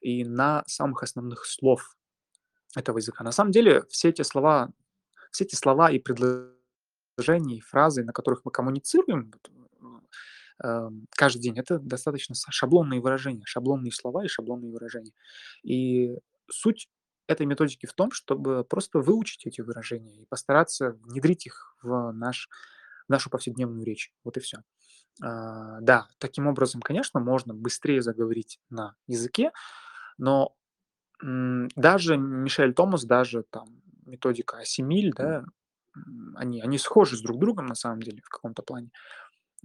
[0.00, 1.96] и на самых основных слов
[2.76, 3.24] этого языка.
[3.24, 4.70] На самом деле все эти слова
[5.32, 9.32] все эти слова и предложения, и фразы, на которых мы коммуницируем,
[11.16, 15.12] каждый день- это достаточно шаблонные выражения, шаблонные слова и шаблонные выражения.
[15.64, 16.18] И
[16.50, 16.88] суть
[17.28, 22.48] этой методики в том, чтобы просто выучить эти выражения и постараться внедрить их в наш
[23.08, 24.12] нашу повседневную речь.
[24.24, 24.58] Вот и всё.
[25.22, 29.52] А, да, таким образом, конечно, можно быстрее заговорить на языке,
[30.18, 30.54] но,
[31.22, 35.44] даже Мишель Томас, даже там методика Асимиль, да,
[36.36, 38.90] они они схожи с друг другом на самом деле в каком-то плане.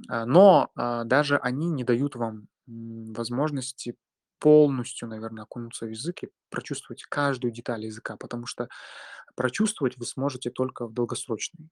[0.10, 3.96] А, но, а, даже они не дают вам возможности
[4.40, 8.68] полностью, наверное, окунуться в язык и прочувствовать каждую деталь языка, потому что
[9.36, 11.70] прочувствовать вы сможете только в долгосрочной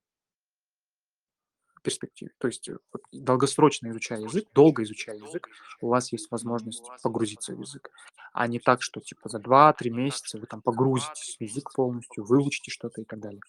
[1.84, 2.32] перспективе.
[2.38, 5.48] То есть, э, вот долгосрочно изучая язык, долго изучая язык,
[5.80, 7.90] у вас есть возможность погрузиться в язык,
[8.32, 12.70] а не так, что типа за два-три месяца вы там погрузитесь в язык полностью, выучите
[12.72, 13.40] что-то и так далее.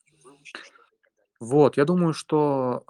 [1.39, 2.83] Вот, я думаю, что,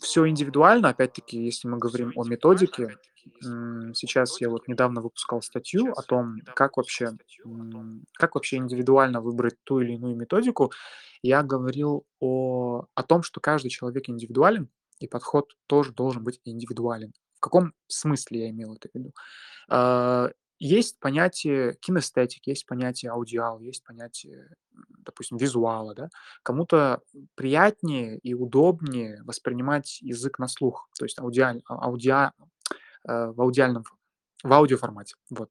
[0.00, 0.88] все индивидуально.
[0.90, 2.96] Опять-таки, если мы говорим о методике,
[3.40, 7.12] сейчас я вот недавно выпускал статью о том, как вообще,
[8.14, 10.72] как вообще индивидуально выбрать ту или иную методику.
[11.22, 17.12] Я говорил о о том, что каждый человек индивидуален, и подход тоже должен быть индивидуален.
[17.36, 19.12] В каком смысле я имел это в виду?
[20.58, 26.08] Есть понятие кинестетики, есть понятие аудиал, есть понятие, допустим, визуала, да.
[26.42, 27.00] Кому-то
[27.34, 32.32] приятнее и удобнее воспринимать язык на слух, то есть аудиаль аудиа
[33.06, 33.84] э, в аудиальном
[34.42, 35.16] в аудиоформате.
[35.30, 35.50] Вот.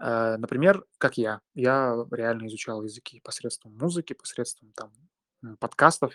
[0.00, 1.40] Э, например, как я.
[1.54, 4.92] Я реально изучал языки посредством музыки, посредством там,
[5.58, 6.14] подкастов,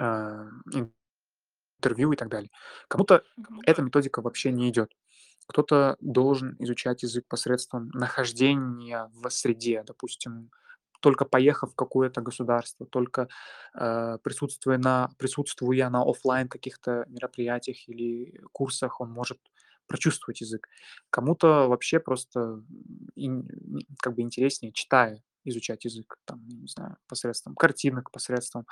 [0.00, 0.48] э,
[1.80, 2.50] интервью и так далее.
[2.88, 3.22] Кому-то
[3.64, 4.92] эта методика вообще не идет.
[5.50, 10.52] Кто-то должен изучать язык посредством нахождения в среде, допустим,
[11.00, 13.26] только поехав в какое-то государство, только
[13.74, 19.40] э, присутствуя на, присутствуя на оффлайн каких-то мероприятиях или курсах, он может
[19.88, 20.68] прочувствовать язык.
[21.10, 22.62] Кому-то вообще просто
[23.16, 23.48] ин-
[23.98, 28.66] как бы интереснее, читая, изучать язык, там, не знаю, посредством картинок, посредством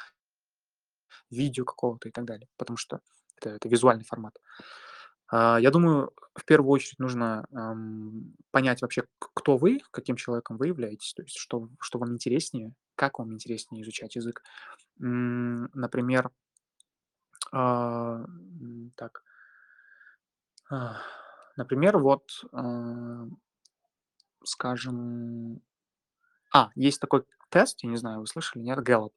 [1.29, 3.01] видео какого-то и так далее, потому что
[3.39, 4.39] это, это визуальный формат.
[4.39, 4.88] А,
[5.31, 7.45] я думаю, в первую очередь нужно,
[8.51, 13.19] понять вообще, кто вы, каким человеком вы являетесь, то есть что что вам интереснее, как
[13.19, 14.43] вам интереснее изучать язык.
[14.99, 16.31] Например,
[17.53, 18.25] а,
[18.97, 19.23] так,
[20.71, 20.97] а,
[21.57, 23.27] например, вот, а,
[24.45, 25.61] скажем,
[26.53, 29.13] а, есть такой тест, я не знаю, вы слышали, нет, Gallup.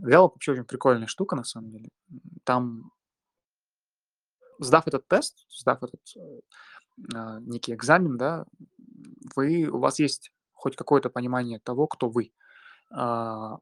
[0.00, 1.88] Gallup вообще очень прикольная штука на самом деле.
[2.44, 2.92] Там,
[4.58, 8.46] сдав этот тест, сдав этот, э, некий экзамен, да,
[9.34, 12.32] вы у вас есть хоть какое-то понимание того, кто вы.
[12.90, 13.58] А,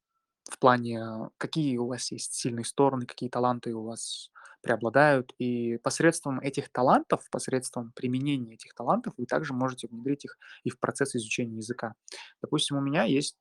[0.50, 4.30] в плане, какие у вас есть сильные стороны, какие таланты у вас
[4.62, 5.35] преобладают.
[5.38, 10.78] И посредством этих талантов, посредством применения этих талантов вы также можете внедрить их и в
[10.78, 11.94] процесс изучения языка.
[12.42, 13.37] Допустим, у меня есть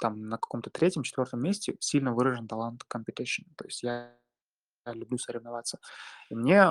[0.00, 3.44] там на каком-то третьем, четвертом месте сильно выражен талант competition.
[3.56, 4.16] То есть я
[4.86, 5.78] люблю соревноваться.
[6.30, 6.70] И мне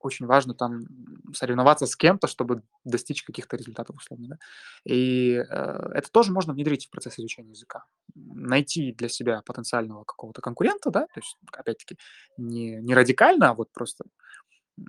[0.00, 0.82] очень важно там,
[1.34, 4.38] соревноваться с кем-то, чтобы достичь каких-то результатов условно, да.
[4.84, 7.84] И, э, это тоже можно внедрить в процесс изучения языка.
[8.14, 11.96] Найти для себя потенциального какого-то конкурента, да, то есть, опять-таки,
[12.36, 14.04] не не радикально, а вот просто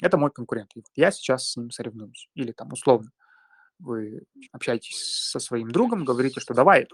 [0.01, 0.71] это мой конкурент.
[0.95, 2.29] Я сейчас с ним соревнуюсь.
[2.36, 3.12] Или там условно
[3.79, 6.88] вы общаетесь со своим другом, говорите, что давай,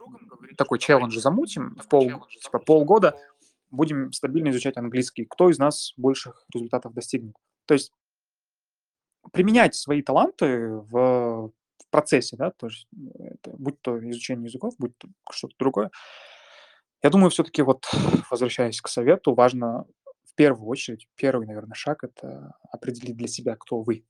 [0.57, 2.11] такой челлендж замутим в пол
[2.43, 3.15] типа полгода
[3.71, 5.25] будем стабильно изучать английский.
[5.25, 7.36] Кто из нас больших результатов достигнет?
[7.65, 7.91] То есть
[9.32, 14.73] применять свои таланты в в процессе, да, то есть, м, это будь то изучение языков,
[14.80, 15.91] будь то что-то другое.
[17.04, 17.86] Я думаю, все таки вот,
[18.32, 19.86] возвращаясь к совету, важно
[20.25, 24.06] в первую очередь, первый, наверное, шаг- это определить для себя, кто вы,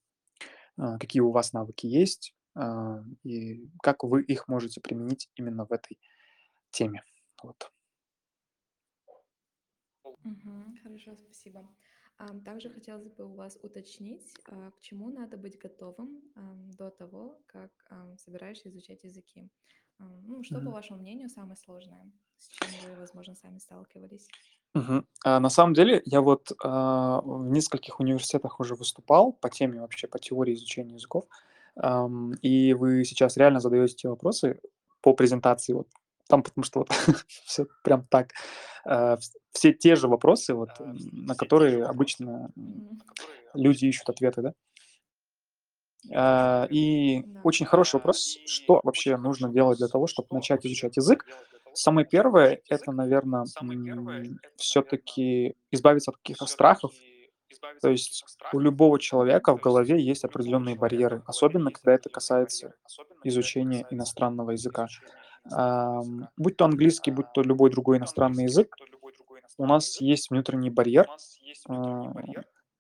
[0.78, 5.74] а, какие у вас навыки есть, а, и как вы их можете применить именно в
[5.74, 6.00] этой
[6.72, 7.04] теме.
[7.44, 7.72] Вот.
[10.26, 10.76] Мгм.
[10.84, 11.70] Хорошо, спасибо.
[12.18, 16.90] Ам, Также хотелось бы у вас уточнить, а, к чему надо быть готовым ам, до
[16.90, 19.50] того, как ам, собираешься изучать языки.
[20.00, 20.72] Ам, Ну, что, по Мгм.
[20.72, 24.34] вашему мнению, самое сложное, с чем вы, возможно, сами сталкивались?
[24.74, 25.08] Мгм.
[25.24, 30.08] А, на самом деле, я вот, а, в нескольких университетах уже выступал по теме вообще,
[30.08, 31.26] по теории изучения языков.
[31.78, 34.60] Ам, и вы сейчас реально задаете те вопросы
[35.02, 35.88] по презентации вот
[36.28, 36.90] там, потому что вот
[37.46, 38.30] всё прям так.
[38.86, 42.50] Вс все те же вопросы, вот, на которые обычно,
[43.54, 44.54] люди ищут ответы, да.
[46.14, 47.40] А, и Да.
[47.44, 51.26] очень хороший вопрос, что вообще нужно делать для того, чтобы начать изучать язык.
[51.74, 53.46] Самое первое- это, наверно,
[54.58, 56.92] все таки избавиться от каких-то страхов.
[57.82, 62.74] То есть у любого человека в голове есть определенные барьеры, особенно когда это касается
[63.24, 64.88] изучения иностранного языка.
[66.38, 68.76] Будь то английский, будь то любой другой иностранный язык,
[69.58, 71.08] у нас есть внутренний барьер.
[71.68, 72.14] А,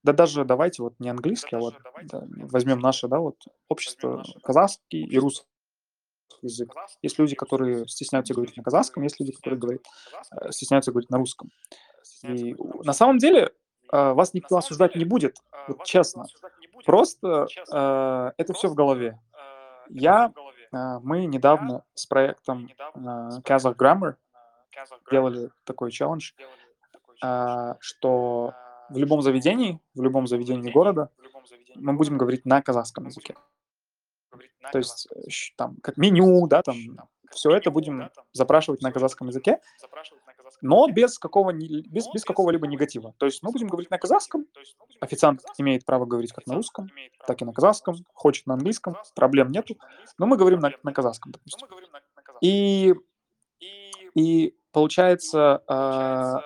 [0.03, 3.37] да даже давайте вот не английский, а вот, да, возьмем наше, да, вот
[3.69, 5.47] общество, казахский и русский
[6.41, 6.73] язык.
[7.01, 9.81] Есть люди, которые стесняются говорить на казахском, есть люди, которые говорят,
[10.31, 11.49] э, стесняются говорить на русском.
[12.23, 13.51] И у на самом деле,
[13.91, 16.25] вас никто осуждать не будет, вот честно.
[16.85, 19.19] просто, э, это все в голове.
[19.89, 20.44] Я, э,
[21.03, 24.15] мы недавно с проектом, Kazakh Grammar
[25.09, 26.33] делали такой челлендж,
[27.21, 28.53] а, что
[28.89, 31.09] в любом заведении, в любом заведении города
[31.75, 33.35] мы будем говорить на казахском языке.
[34.71, 36.75] То есть, э, там как меню, да, там
[37.31, 39.59] все это будем запрашивать на казахском языке,
[40.61, 43.13] но без какого без без какого-либо негатива.
[43.17, 44.45] То есть мы будем говорить на казахском,
[44.99, 46.89] официант имеет право говорить как на русском,
[47.25, 49.77] так и на казахском, хочет на английском, проблем нету,
[50.17, 51.67] но мы говорим на на казахском, допустим.
[52.41, 52.93] И
[54.15, 56.41] и получается, а,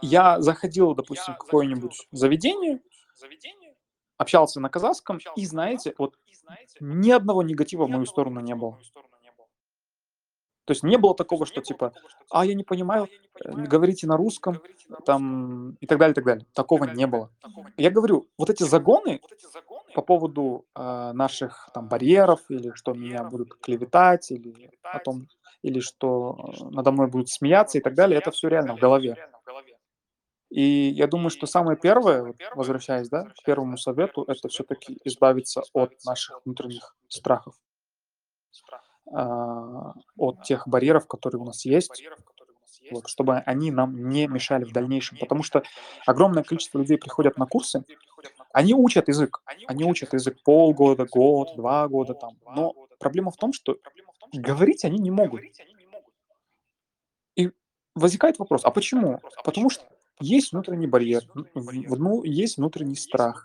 [0.00, 2.80] я заходил, допустим, в какое-нибудь заведение,
[4.16, 6.14] общался на казахском, и знаете, вот
[6.80, 8.78] ни одного негатива в мою сторону не было.
[10.70, 11.92] То есть не было такого, что типа,
[12.30, 13.08] а я не понимаю,
[13.44, 14.62] э, говорите на русском,
[15.04, 16.46] там и так далее, и так далее.
[16.54, 17.32] Такого не было.
[17.76, 19.20] Я говорю, вот эти загоны
[19.96, 25.26] по поводу а, наших там барьеров или что меня будут клеветать или о том,
[25.62, 29.16] или что э, надо мной будут смеяться и так далее, это все реально в голове.
[30.50, 35.90] И я думаю, что самое первое, возвращаясь, да, к первому совету, это все-таки избавиться от
[36.04, 37.56] наших внутренних страхов,
[38.70, 42.04] а, от тех барьеров, которые у нас есть,
[42.90, 45.18] вот, чтобы они нам не мешали в дальнейшем.
[45.18, 45.62] Потому что
[46.06, 47.84] огромное количество людей приходят на курсы,
[48.52, 53.52] они учат язык, они учат язык полгода, год, два года там, но проблема в том,
[53.52, 53.78] что
[54.32, 55.42] говорить они не могут.
[57.36, 57.50] И
[57.94, 59.20] возникает вопрос, а почему?
[59.44, 59.84] Потому что
[60.20, 61.22] есть внутренний барьер,
[61.54, 63.44] ну, есть внутренний страх,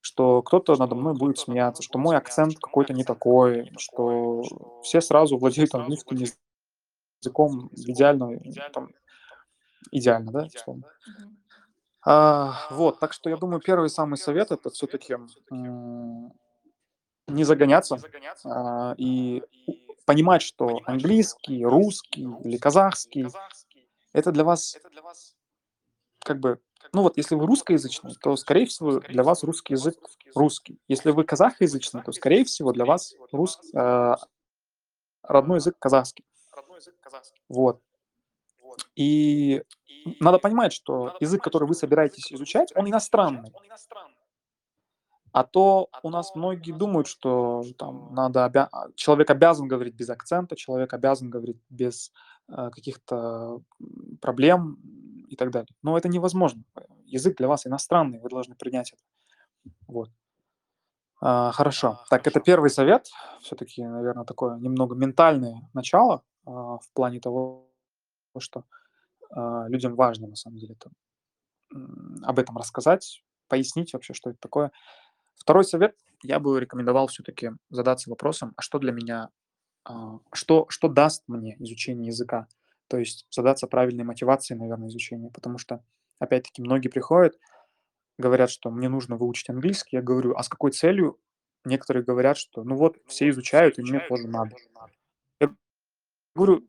[0.00, 4.42] что кто-то надо мной будет смеяться, что мой акцент какой-то не такой, что
[4.82, 6.16] все сразу владеют английским
[7.22, 8.30] языком идеально,
[8.72, 8.88] там,
[9.90, 10.84] идеально, да, условно.
[12.02, 15.16] А, вот, так что я думаю, первый самый совет это все-таки
[17.28, 17.98] не загоняться
[18.44, 19.74] а, и у-
[20.06, 23.26] понимать, что английский, русский или казахский
[24.12, 24.76] это для вас
[26.24, 26.60] как бы,
[26.92, 29.96] ну вот, если вы русскоязычный, то, скорее всего, для вас русский язык
[30.34, 30.78] русский.
[30.88, 34.14] Если вы казахоязычный, то, скорее всего, для вас рус, э,
[35.22, 36.24] родной язык казахский.
[37.48, 37.80] Вот.
[38.96, 39.62] И
[40.20, 43.52] надо понимать, что язык, который вы собираетесь изучать, он иностранный.
[45.32, 50.56] А то у нас многие думают, что там надо обя- человек обязан говорить без акцента,
[50.56, 52.12] человек обязан говорить без
[52.48, 53.62] э, каких-то
[54.20, 54.78] проблем
[55.30, 55.68] и так далее.
[55.82, 56.64] Но это невозможно.
[57.06, 59.02] Язык для вас иностранный, вы должны принять это.
[59.86, 60.10] Вот.
[61.20, 62.00] А, хорошо.
[62.10, 63.08] Так, это первый совет.
[63.40, 67.70] Все-таки, наверное, такое немного ментальное начало а, в плане того,
[68.38, 68.64] что
[69.30, 70.90] а, людям важно на самом деле это,
[72.24, 74.72] об этом рассказать, пояснить вообще, что это такое.
[75.36, 79.28] Второй совет я бы рекомендовал все-таки задаться вопросом, а что для меня,
[79.84, 82.48] а, что, что даст мне изучение языка?
[82.90, 85.80] То есть задаться правильной мотивацией, наверное, изучения, потому что,
[86.18, 87.38] опять-таки, многие приходят,
[88.18, 91.16] говорят, что мне нужно выучить английский, я говорю, а с какой целью?
[91.64, 94.56] Некоторые говорят, что ну вот все изучают, и мне тоже надо.
[95.40, 95.54] Я
[96.34, 96.66] говорю,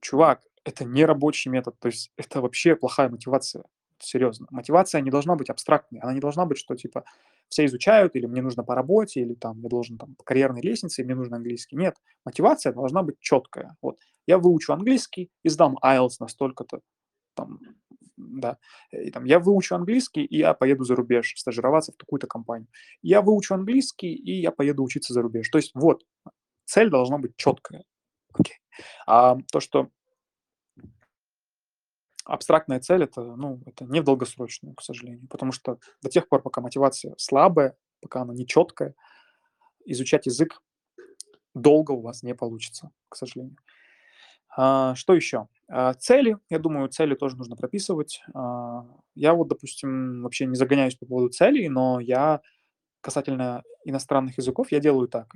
[0.00, 3.64] чувак, это не рабочий метод, то есть это вообще плохая мотивация,
[3.98, 4.46] серьезно.
[4.50, 7.04] Мотивация не должна быть абстрактной, она не должна быть, что типа
[7.48, 11.02] все изучают, или мне нужно по работе, или там я должен там по карьерной лестнице,
[11.02, 11.76] и мне нужен английский.
[11.76, 13.76] Нет, мотивация должна быть четкая.
[13.82, 16.80] Вот я выучу английский и сдам IELTS на столько-то,
[17.34, 17.60] там,
[18.16, 18.58] да,
[18.90, 22.68] и там я выучу английский, и я поеду за рубеж стажироваться в такую-то компанию.
[23.02, 25.48] Я выучу английский, и я поеду учиться за рубеж.
[25.48, 26.02] То есть вот,
[26.64, 27.84] цель должна быть четкая.
[28.32, 28.56] Окей.
[29.06, 29.88] А то, что
[32.26, 36.42] абстрактная цель, это, ну, это не в долгосрочную, к сожалению, потому что до тех пор,
[36.42, 38.94] пока мотивация слабая, пока она нечеткая,
[39.84, 40.62] изучать язык
[41.54, 43.56] долго у вас не получится, к сожалению.
[44.56, 45.48] А, что еще?
[45.68, 46.38] А, цели.
[46.50, 48.22] Я думаю, цели тоже нужно прописывать.
[48.34, 52.40] А, я вот, допустим, вообще не загоняюсь по поводу целей, но я
[53.00, 55.32] касательно иностранных языков, я делаю так.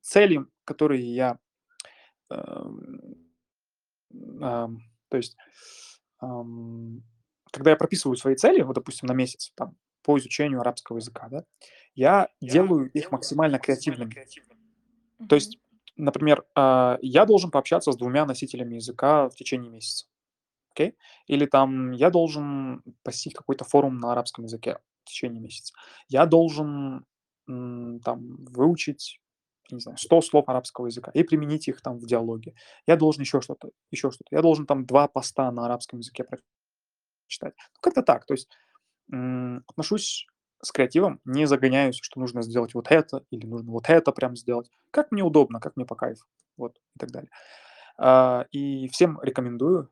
[0.00, 1.38] Цели, которые я
[2.30, 3.16] эм,
[4.40, 5.36] ам, то есть,
[7.50, 11.44] когда я прописываю свои цели, вот, допустим, на месяц там, по изучению арабского языка, да,
[11.94, 14.14] я делаю их максимально креативными.
[15.28, 15.58] То есть,
[15.96, 20.06] например, а, я должен пообщаться с двумя носителями языка в течение месяца.
[20.70, 20.96] Окей?
[21.26, 25.74] Или там я должен посетить какой-то форум на арабском языке в течение месяца.
[26.08, 27.04] Я должен
[27.46, 29.20] там выучить,
[29.70, 32.54] не знаю, 100 слов арабского языка и применить их там в диалоге.
[32.86, 34.34] Я должен еще что-то, еще что-то.
[34.34, 37.54] Я должен там два поста на арабском языке прочитать.
[37.56, 38.26] Ну, как-то так.
[38.26, 38.48] То есть
[39.68, 40.26] отношусь
[40.62, 44.70] с креативом не загоняюсь, что нужно сделать вот это или нужно вот это прям сделать.
[44.90, 46.24] Как мне удобно, как мне по кайфу,
[46.56, 47.30] вот и так далее.
[47.98, 49.90] А, и всем рекомендую,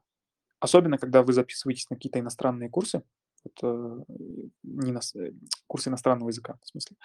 [0.61, 3.03] особенно когда вы записываетесь на какие-то иностранные курсы,
[3.45, 4.05] вот, э,
[4.63, 5.33] не нас э,
[5.67, 6.97] курсы иностранного языка, в смысле,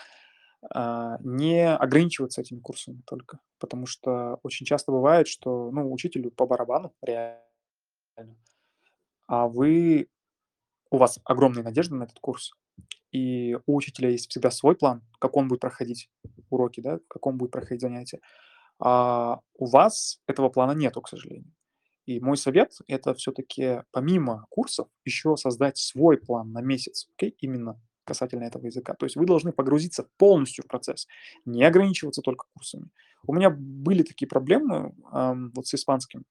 [1.22, 3.40] не ограничиваться этими курсами только.
[3.60, 7.42] Потому что очень часто бывает, что, ну, учителю по барабану реально,
[9.28, 10.08] а вы
[10.92, 12.54] у вас огромные надежды на этот курс,
[13.12, 16.10] и у учителя есть всегда свой план, как он будет проходить
[16.50, 18.20] уроки, да, как он будет проходить занятия.
[18.80, 21.52] А у вас этого плана нету, к сожалению.
[22.06, 27.82] И мой совет- это все-таки помимо курсов еще создать свой план на месяц, окей, именно
[28.06, 28.94] касательно этого языка.
[28.96, 31.08] То есть вы должны погрузиться полностью в процесс,
[31.46, 32.90] не ограничиваться только курсами.
[33.28, 36.24] У меня были такие проблемы ам, вот с испанским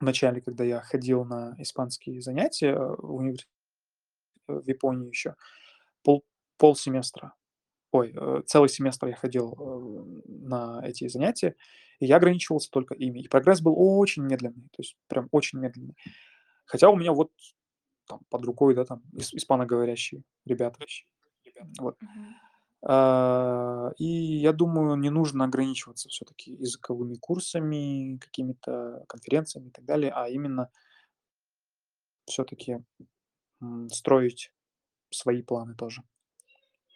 [0.00, 3.46] в начале, когда я ходил на испанские занятия в универ-
[4.48, 5.34] в Японии еще,
[6.02, 6.24] пол,
[6.58, 7.34] полсеместра,
[7.92, 11.56] ой, э, целый семестр я ходил э, на эти занятия,
[12.00, 13.20] и я ограничивался только ими.
[13.20, 15.96] И прогресс был очень медленный, то есть прям очень медленный.
[16.66, 17.30] Хотя у меня вот
[18.06, 20.78] там под рукой, да, там ис- испаноговорящие ребята.
[21.78, 21.98] Вот.
[22.82, 30.12] А, И я думаю, не нужно ограничиваться все-таки языковыми курсами, какими-то конференциями и так далее,
[30.14, 30.70] а именно
[32.26, 32.84] все-таки
[33.90, 34.52] строить
[35.10, 36.02] свои планы тоже.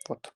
[0.09, 0.33] Вот.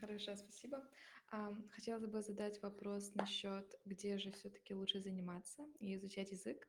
[0.00, 0.82] Хорошо, спасибо.
[1.30, 6.68] Ам, Хотелось бы задать вопрос насчет, где же все-таки лучше заниматься и изучать язык,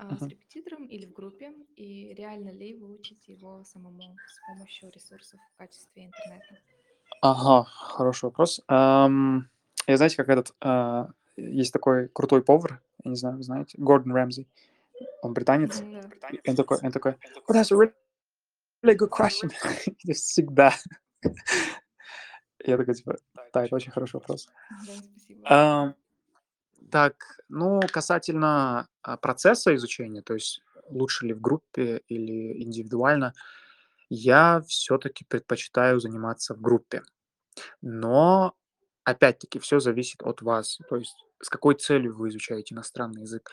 [0.00, 5.38] а, с репетитором или в группе, и реально ли выучить его самому с помощью ресурсов
[5.54, 6.56] в качестве интернета?
[7.20, 8.62] Ага, хороший вопрос.
[8.66, 9.50] Ам,
[9.86, 14.14] я знаете, как этот, а, есть такой крутой повар, я не знаю, вы знаете, Гордон
[14.14, 14.48] Рэмзи.
[15.22, 15.82] Он британец.
[15.82, 16.28] Да.
[16.30, 17.92] И он такой, он такой, "Oh, that's a
[18.82, 19.50] really good question".
[20.14, 20.72] Всегда.
[22.64, 23.18] Я такой, типа,
[23.52, 24.48] да, это очень хороший вопрос.
[25.44, 25.94] Ам,
[26.90, 28.88] так, ну, касательно
[29.20, 33.34] процесса изучения, то есть лучше ли в группе или индивидуально,
[34.08, 37.02] я все-таки предпочитаю заниматься в группе.
[37.80, 38.54] Но
[39.04, 40.78] опять-таки все зависит от вас.
[40.88, 43.50] То есть с какой целью вы изучаете иностранный язык.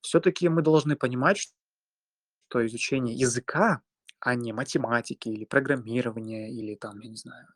[0.00, 3.82] Все-таки мы должны понимать, что изучение языка,
[4.20, 7.46] а не математики или программирования или там, я не знаю,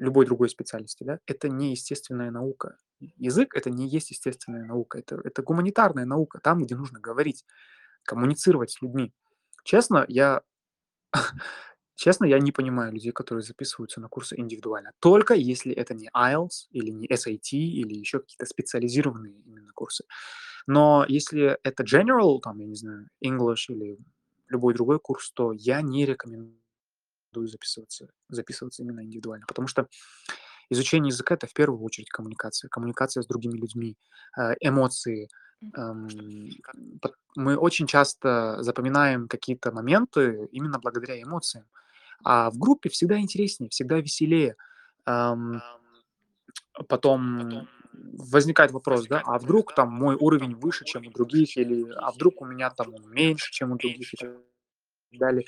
[0.00, 2.78] любой другой специальности, да, это не естественная наука.
[3.18, 7.44] Язык это не есть естественная наука, это, это гуманитарная наука, там, где нужно говорить,
[8.04, 9.12] коммуницировать с людьми.
[9.64, 10.42] Честно, я
[11.96, 14.92] Честно, я не понимаю людей, которые записываются на курсы индивидуально.
[15.00, 20.04] Только если это не IELTS или не SAT или еще какие-то специализированные именно курсы.
[20.66, 23.98] Но если это general, там, я не знаю, English или
[24.48, 26.59] любой другой курс, то я не рекомендую
[27.32, 29.86] записываться, записываться именно индивидуально, потому что
[30.70, 33.96] изучение языка это в первую очередь коммуникация, коммуникация с другими людьми,
[34.38, 35.28] э, эмоции.
[35.76, 36.08] Эм,
[37.36, 41.66] Мы очень часто запоминаем какие-то моменты именно благодаря эмоциям.
[42.24, 44.56] А в группе всегда интереснее, всегда веселее.
[45.06, 45.62] Ам,
[46.88, 52.10] потом возникает вопрос, да, а вдруг там мой уровень выше, чем у других, или а
[52.12, 54.30] вдруг у меня там меньше, чем у других и так
[55.12, 55.44] далее.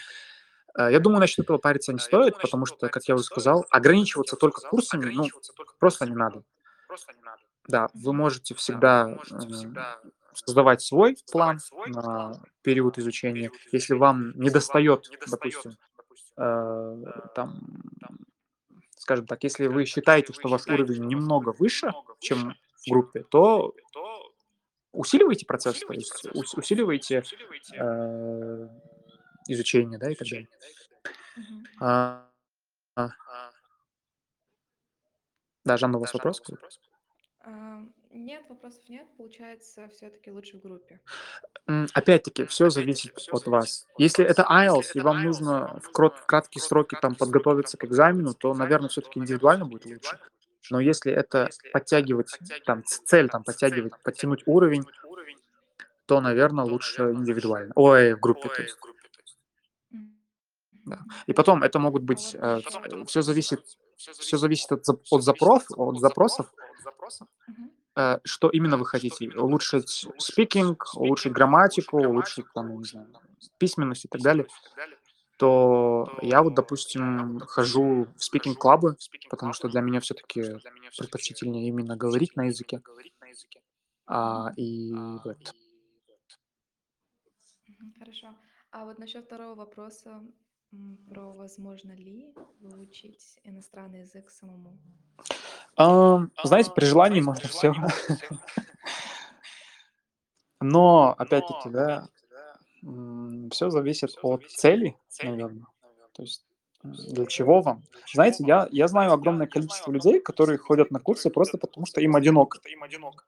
[0.79, 4.37] Э, Я думаю, насчет этого париться не стоит, потому что, как я уже сказал, ограничиваться
[4.37, 5.25] только курсами, ну,
[5.79, 6.43] просто не надо.
[7.68, 9.39] Да, вы можете всегда э,
[10.35, 13.51] создавать свой план на период изучения.
[13.70, 15.77] Если вам недостает, допустим,
[16.39, 17.05] э,
[17.35, 17.61] там,
[18.97, 22.55] скажем так, если вы считаете, что ваш уровень немного выше, чем
[22.87, 23.75] в группе, то
[24.93, 27.23] усиливайте процесс, то есть ус- усиливайте
[27.75, 28.68] э,
[29.53, 30.48] изучение, да, и так далее.
[31.36, 31.66] Мгм.
[31.80, 32.28] А,
[32.96, 33.11] а,
[35.64, 36.40] да, Жанна, у вас вопрос?
[36.40, 36.66] какой-то?
[37.44, 39.07] Ам, Нет, вопросов нет.
[39.16, 41.00] Получается, все-таки лучше в группе.
[41.66, 43.86] Опять-таки, все зависит от вас.
[43.98, 48.88] Если это IELTS, и вам нужно в, краткие сроки там подготовиться к экзамену, то, наверное,
[48.88, 50.18] все-таки индивидуально будет лучше.
[50.70, 54.84] Но если это подтягивать, там, цель, там, подтягивать, подтянуть уровень,
[56.07, 57.72] то, наверное, лучше индивидуально.
[57.74, 58.78] Ой, в группе, то есть.
[60.85, 61.05] Да.
[61.26, 63.64] И потом это могут А быть, вот все зависит,
[63.97, 66.53] все зависит от, от, запрос, от запросов,
[67.97, 69.30] э, что именно вы хотите.
[69.37, 73.09] Улучшить спикинг, улучшить грамматику, улучшить, там, не знаю,
[73.59, 74.47] письменность и так далее.
[75.39, 78.97] то я вот, допустим, хожу в спикинг-клабы,
[79.28, 80.59] потому что для меня все-таки
[80.97, 82.80] предпочтительнее именно говорить на языке.
[84.07, 84.55] А, Мгм.
[84.57, 84.93] и
[85.24, 85.55] вот.
[87.99, 88.35] Хорошо.
[88.70, 90.22] А вот насчет второго вопроса,
[91.09, 94.79] про возможно ли выучить иностранный язык самому.
[95.77, 97.75] Ам, знаете, при желании знаете, можно всё.
[100.61, 105.53] Но опять-таки, Но да, опять-таки, да, м, всё зависит от зависит цели, от цели, наверно.
[105.53, 105.66] наверно.
[106.12, 106.45] То есть,
[106.85, 107.83] для чего вам?
[108.12, 112.16] Знаете, я я знаю огромное количество людей, которые ходят на курсы просто потому, что им
[112.16, 112.59] одиноко.
[112.61, 113.25] что им одиноко.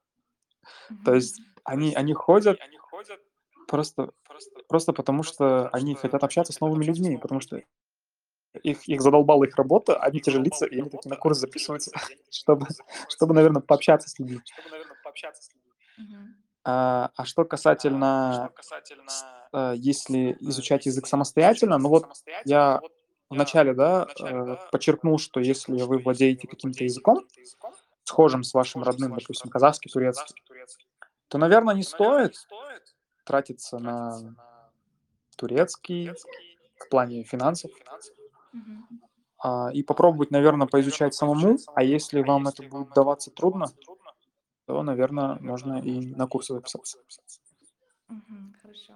[1.05, 3.21] То есть То они есть они они ходят они ходят
[3.69, 7.61] просто просто просто потому, что они хотят общаться с новыми людьми, потому что
[8.63, 11.91] их их задолбала их работа, они задолбала тяжелится, их и они такие на курс записываются,
[12.31, 12.67] чтобы
[13.09, 14.41] чтобы, наверно, чтобы пообщаться с людьми.
[14.45, 15.73] чтобы, наверно, пообщаться с людьми.
[15.97, 16.37] Мгм.
[16.67, 19.13] А, а что А, а что касательно, с касательно,
[19.53, 22.93] а, если э, изучать язык если изучать самостоятельно, ну язык вот самостоятельно, ну я вот
[22.93, 26.47] я вначале, да, вначале, э, да, подчеркнул, э, что если подчеркнул, вы что если владеете
[26.47, 30.35] вы каким-то владеете языком, каким-то языком, схожим с вашим родным, допустим, казахский, турецкий,
[31.29, 32.84] то, наверно, не то, наверно, не стоит
[33.25, 34.37] тратиться на
[35.37, 36.11] турецкий
[36.79, 37.71] в плане финансов.
[39.39, 43.31] А, и попробовать, наверно, попробовать, наверно, поизучать самому, а если А вам это будет даваться
[43.31, 43.99] трудно, то,
[44.67, 46.99] то, наверно, можно и на курсы записаться.
[48.63, 48.95] Хорошо.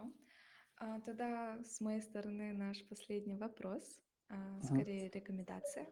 [0.76, 3.82] А, тогда с моей стороны наш последний вопрос,
[4.62, 5.86] скорее рекомендация.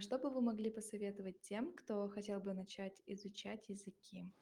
[0.00, 4.32] Что бы вы могли посоветовать тем, кто хотел бы начать изучать языки?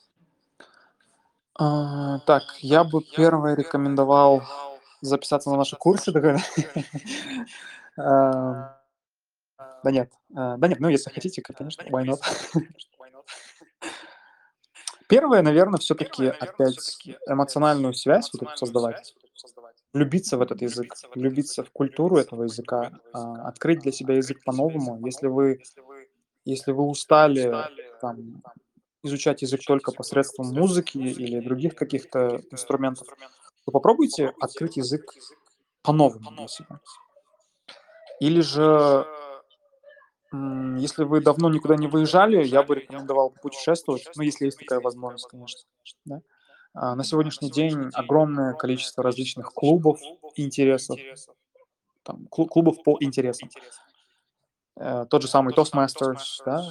[1.65, 4.43] А, так, я бы первое рекомендовал
[5.01, 6.11] записаться на наши курсы,
[7.97, 8.77] а,
[9.85, 12.19] Да нет, а, да нет, ну, если хотите, конечно, why not?
[15.09, 16.99] Первое, наверно, всё-таки Первое, наверно, опять
[17.29, 19.15] эмоциональную связь вот эту эмоциональную создавать.
[19.93, 25.05] Влюбиться в этот язык, Влюбиться в культуру этого языка, открыть для себя язык по-новому.
[25.07, 25.61] Если вы
[26.45, 27.53] Если вы устали,
[28.01, 28.43] там,
[29.03, 33.09] изучать язык только посредством музыки или других каких-то инструментов,
[33.65, 35.13] то попробуйте открыть язык
[35.83, 36.81] по-новому для себя.
[38.21, 39.07] Или же,
[40.33, 45.27] если вы давно никуда не выезжали, я бы рекомендовал попутешествовать, ну, если есть такая возможность,
[45.29, 46.01] конечно, конечно.
[46.05, 46.23] да.
[46.75, 47.03] А, на.
[47.03, 50.01] А, сегодняшний день огромное количество различных клубов
[50.37, 50.99] интересов,
[52.03, 53.51] там, клубов по интересам.
[54.77, 56.65] Э, тот же самый Toastmasters, да,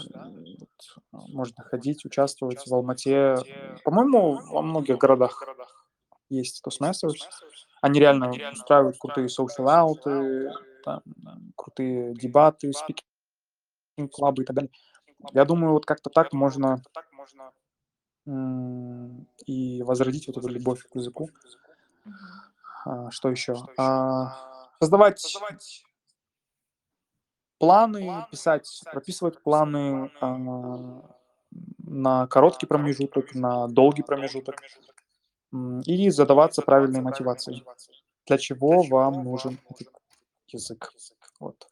[1.11, 3.35] а, можно ходить, участвовать в Алмате.
[3.83, 5.43] По-моему, во многих городах
[6.29, 7.19] есть Toastmasters.
[7.81, 10.03] Они реально устраивают крутые устраивают
[11.55, 12.71] крутые дебаты,
[13.97, 14.71] спикинг-клабы и так далее.
[15.33, 16.81] Я думаю, вот как-то так можно
[19.45, 21.29] и возродить вот эту любовь к языку.
[22.85, 23.55] А, что еще?
[23.77, 25.37] А, создавать
[27.61, 31.15] планы, планы, писать, писать, прописывать планы, планы, а,
[31.79, 34.61] на короткий промежуток, на долгий промежуток,
[35.85, 37.57] и задаваться правильной задаваться правильной мотивацией.
[37.57, 38.03] мотивацией.
[38.27, 38.37] Для
[38.67, 39.87] Для чего вам нужен этот
[40.47, 40.93] язык?
[40.93, 41.23] язык?
[41.39, 41.67] Вот.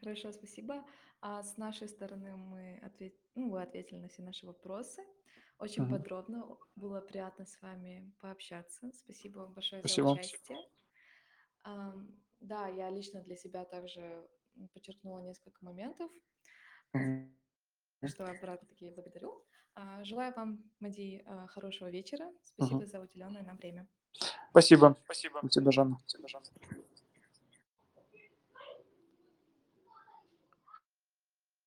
[0.00, 0.84] Хорошо, спасибо.
[1.20, 5.02] А с нашей стороны мы ответ ну, вы ответили на все наши вопросы.
[5.58, 5.98] Очень Мгм.
[5.98, 6.58] подробно.
[6.76, 8.90] Было приятно с вами пообщаться.
[8.92, 10.12] Спасибо вам большое за Спасибо.
[10.12, 10.58] участие.
[12.42, 14.28] Да, я лично для себя также,
[14.74, 16.10] подчеркнула несколько моментов,
[18.04, 19.44] что обратно-таки благодарю.
[19.74, 22.30] А, желаю вам, Мади, а, хорошего вечера.
[22.42, 23.88] Спасибо за уделенное нам время.
[24.50, 24.98] Спасибо.
[25.04, 25.48] Спасибо.
[25.48, 25.98] Тебя, Жанна.
[26.00, 26.46] Спасибо, Жанна.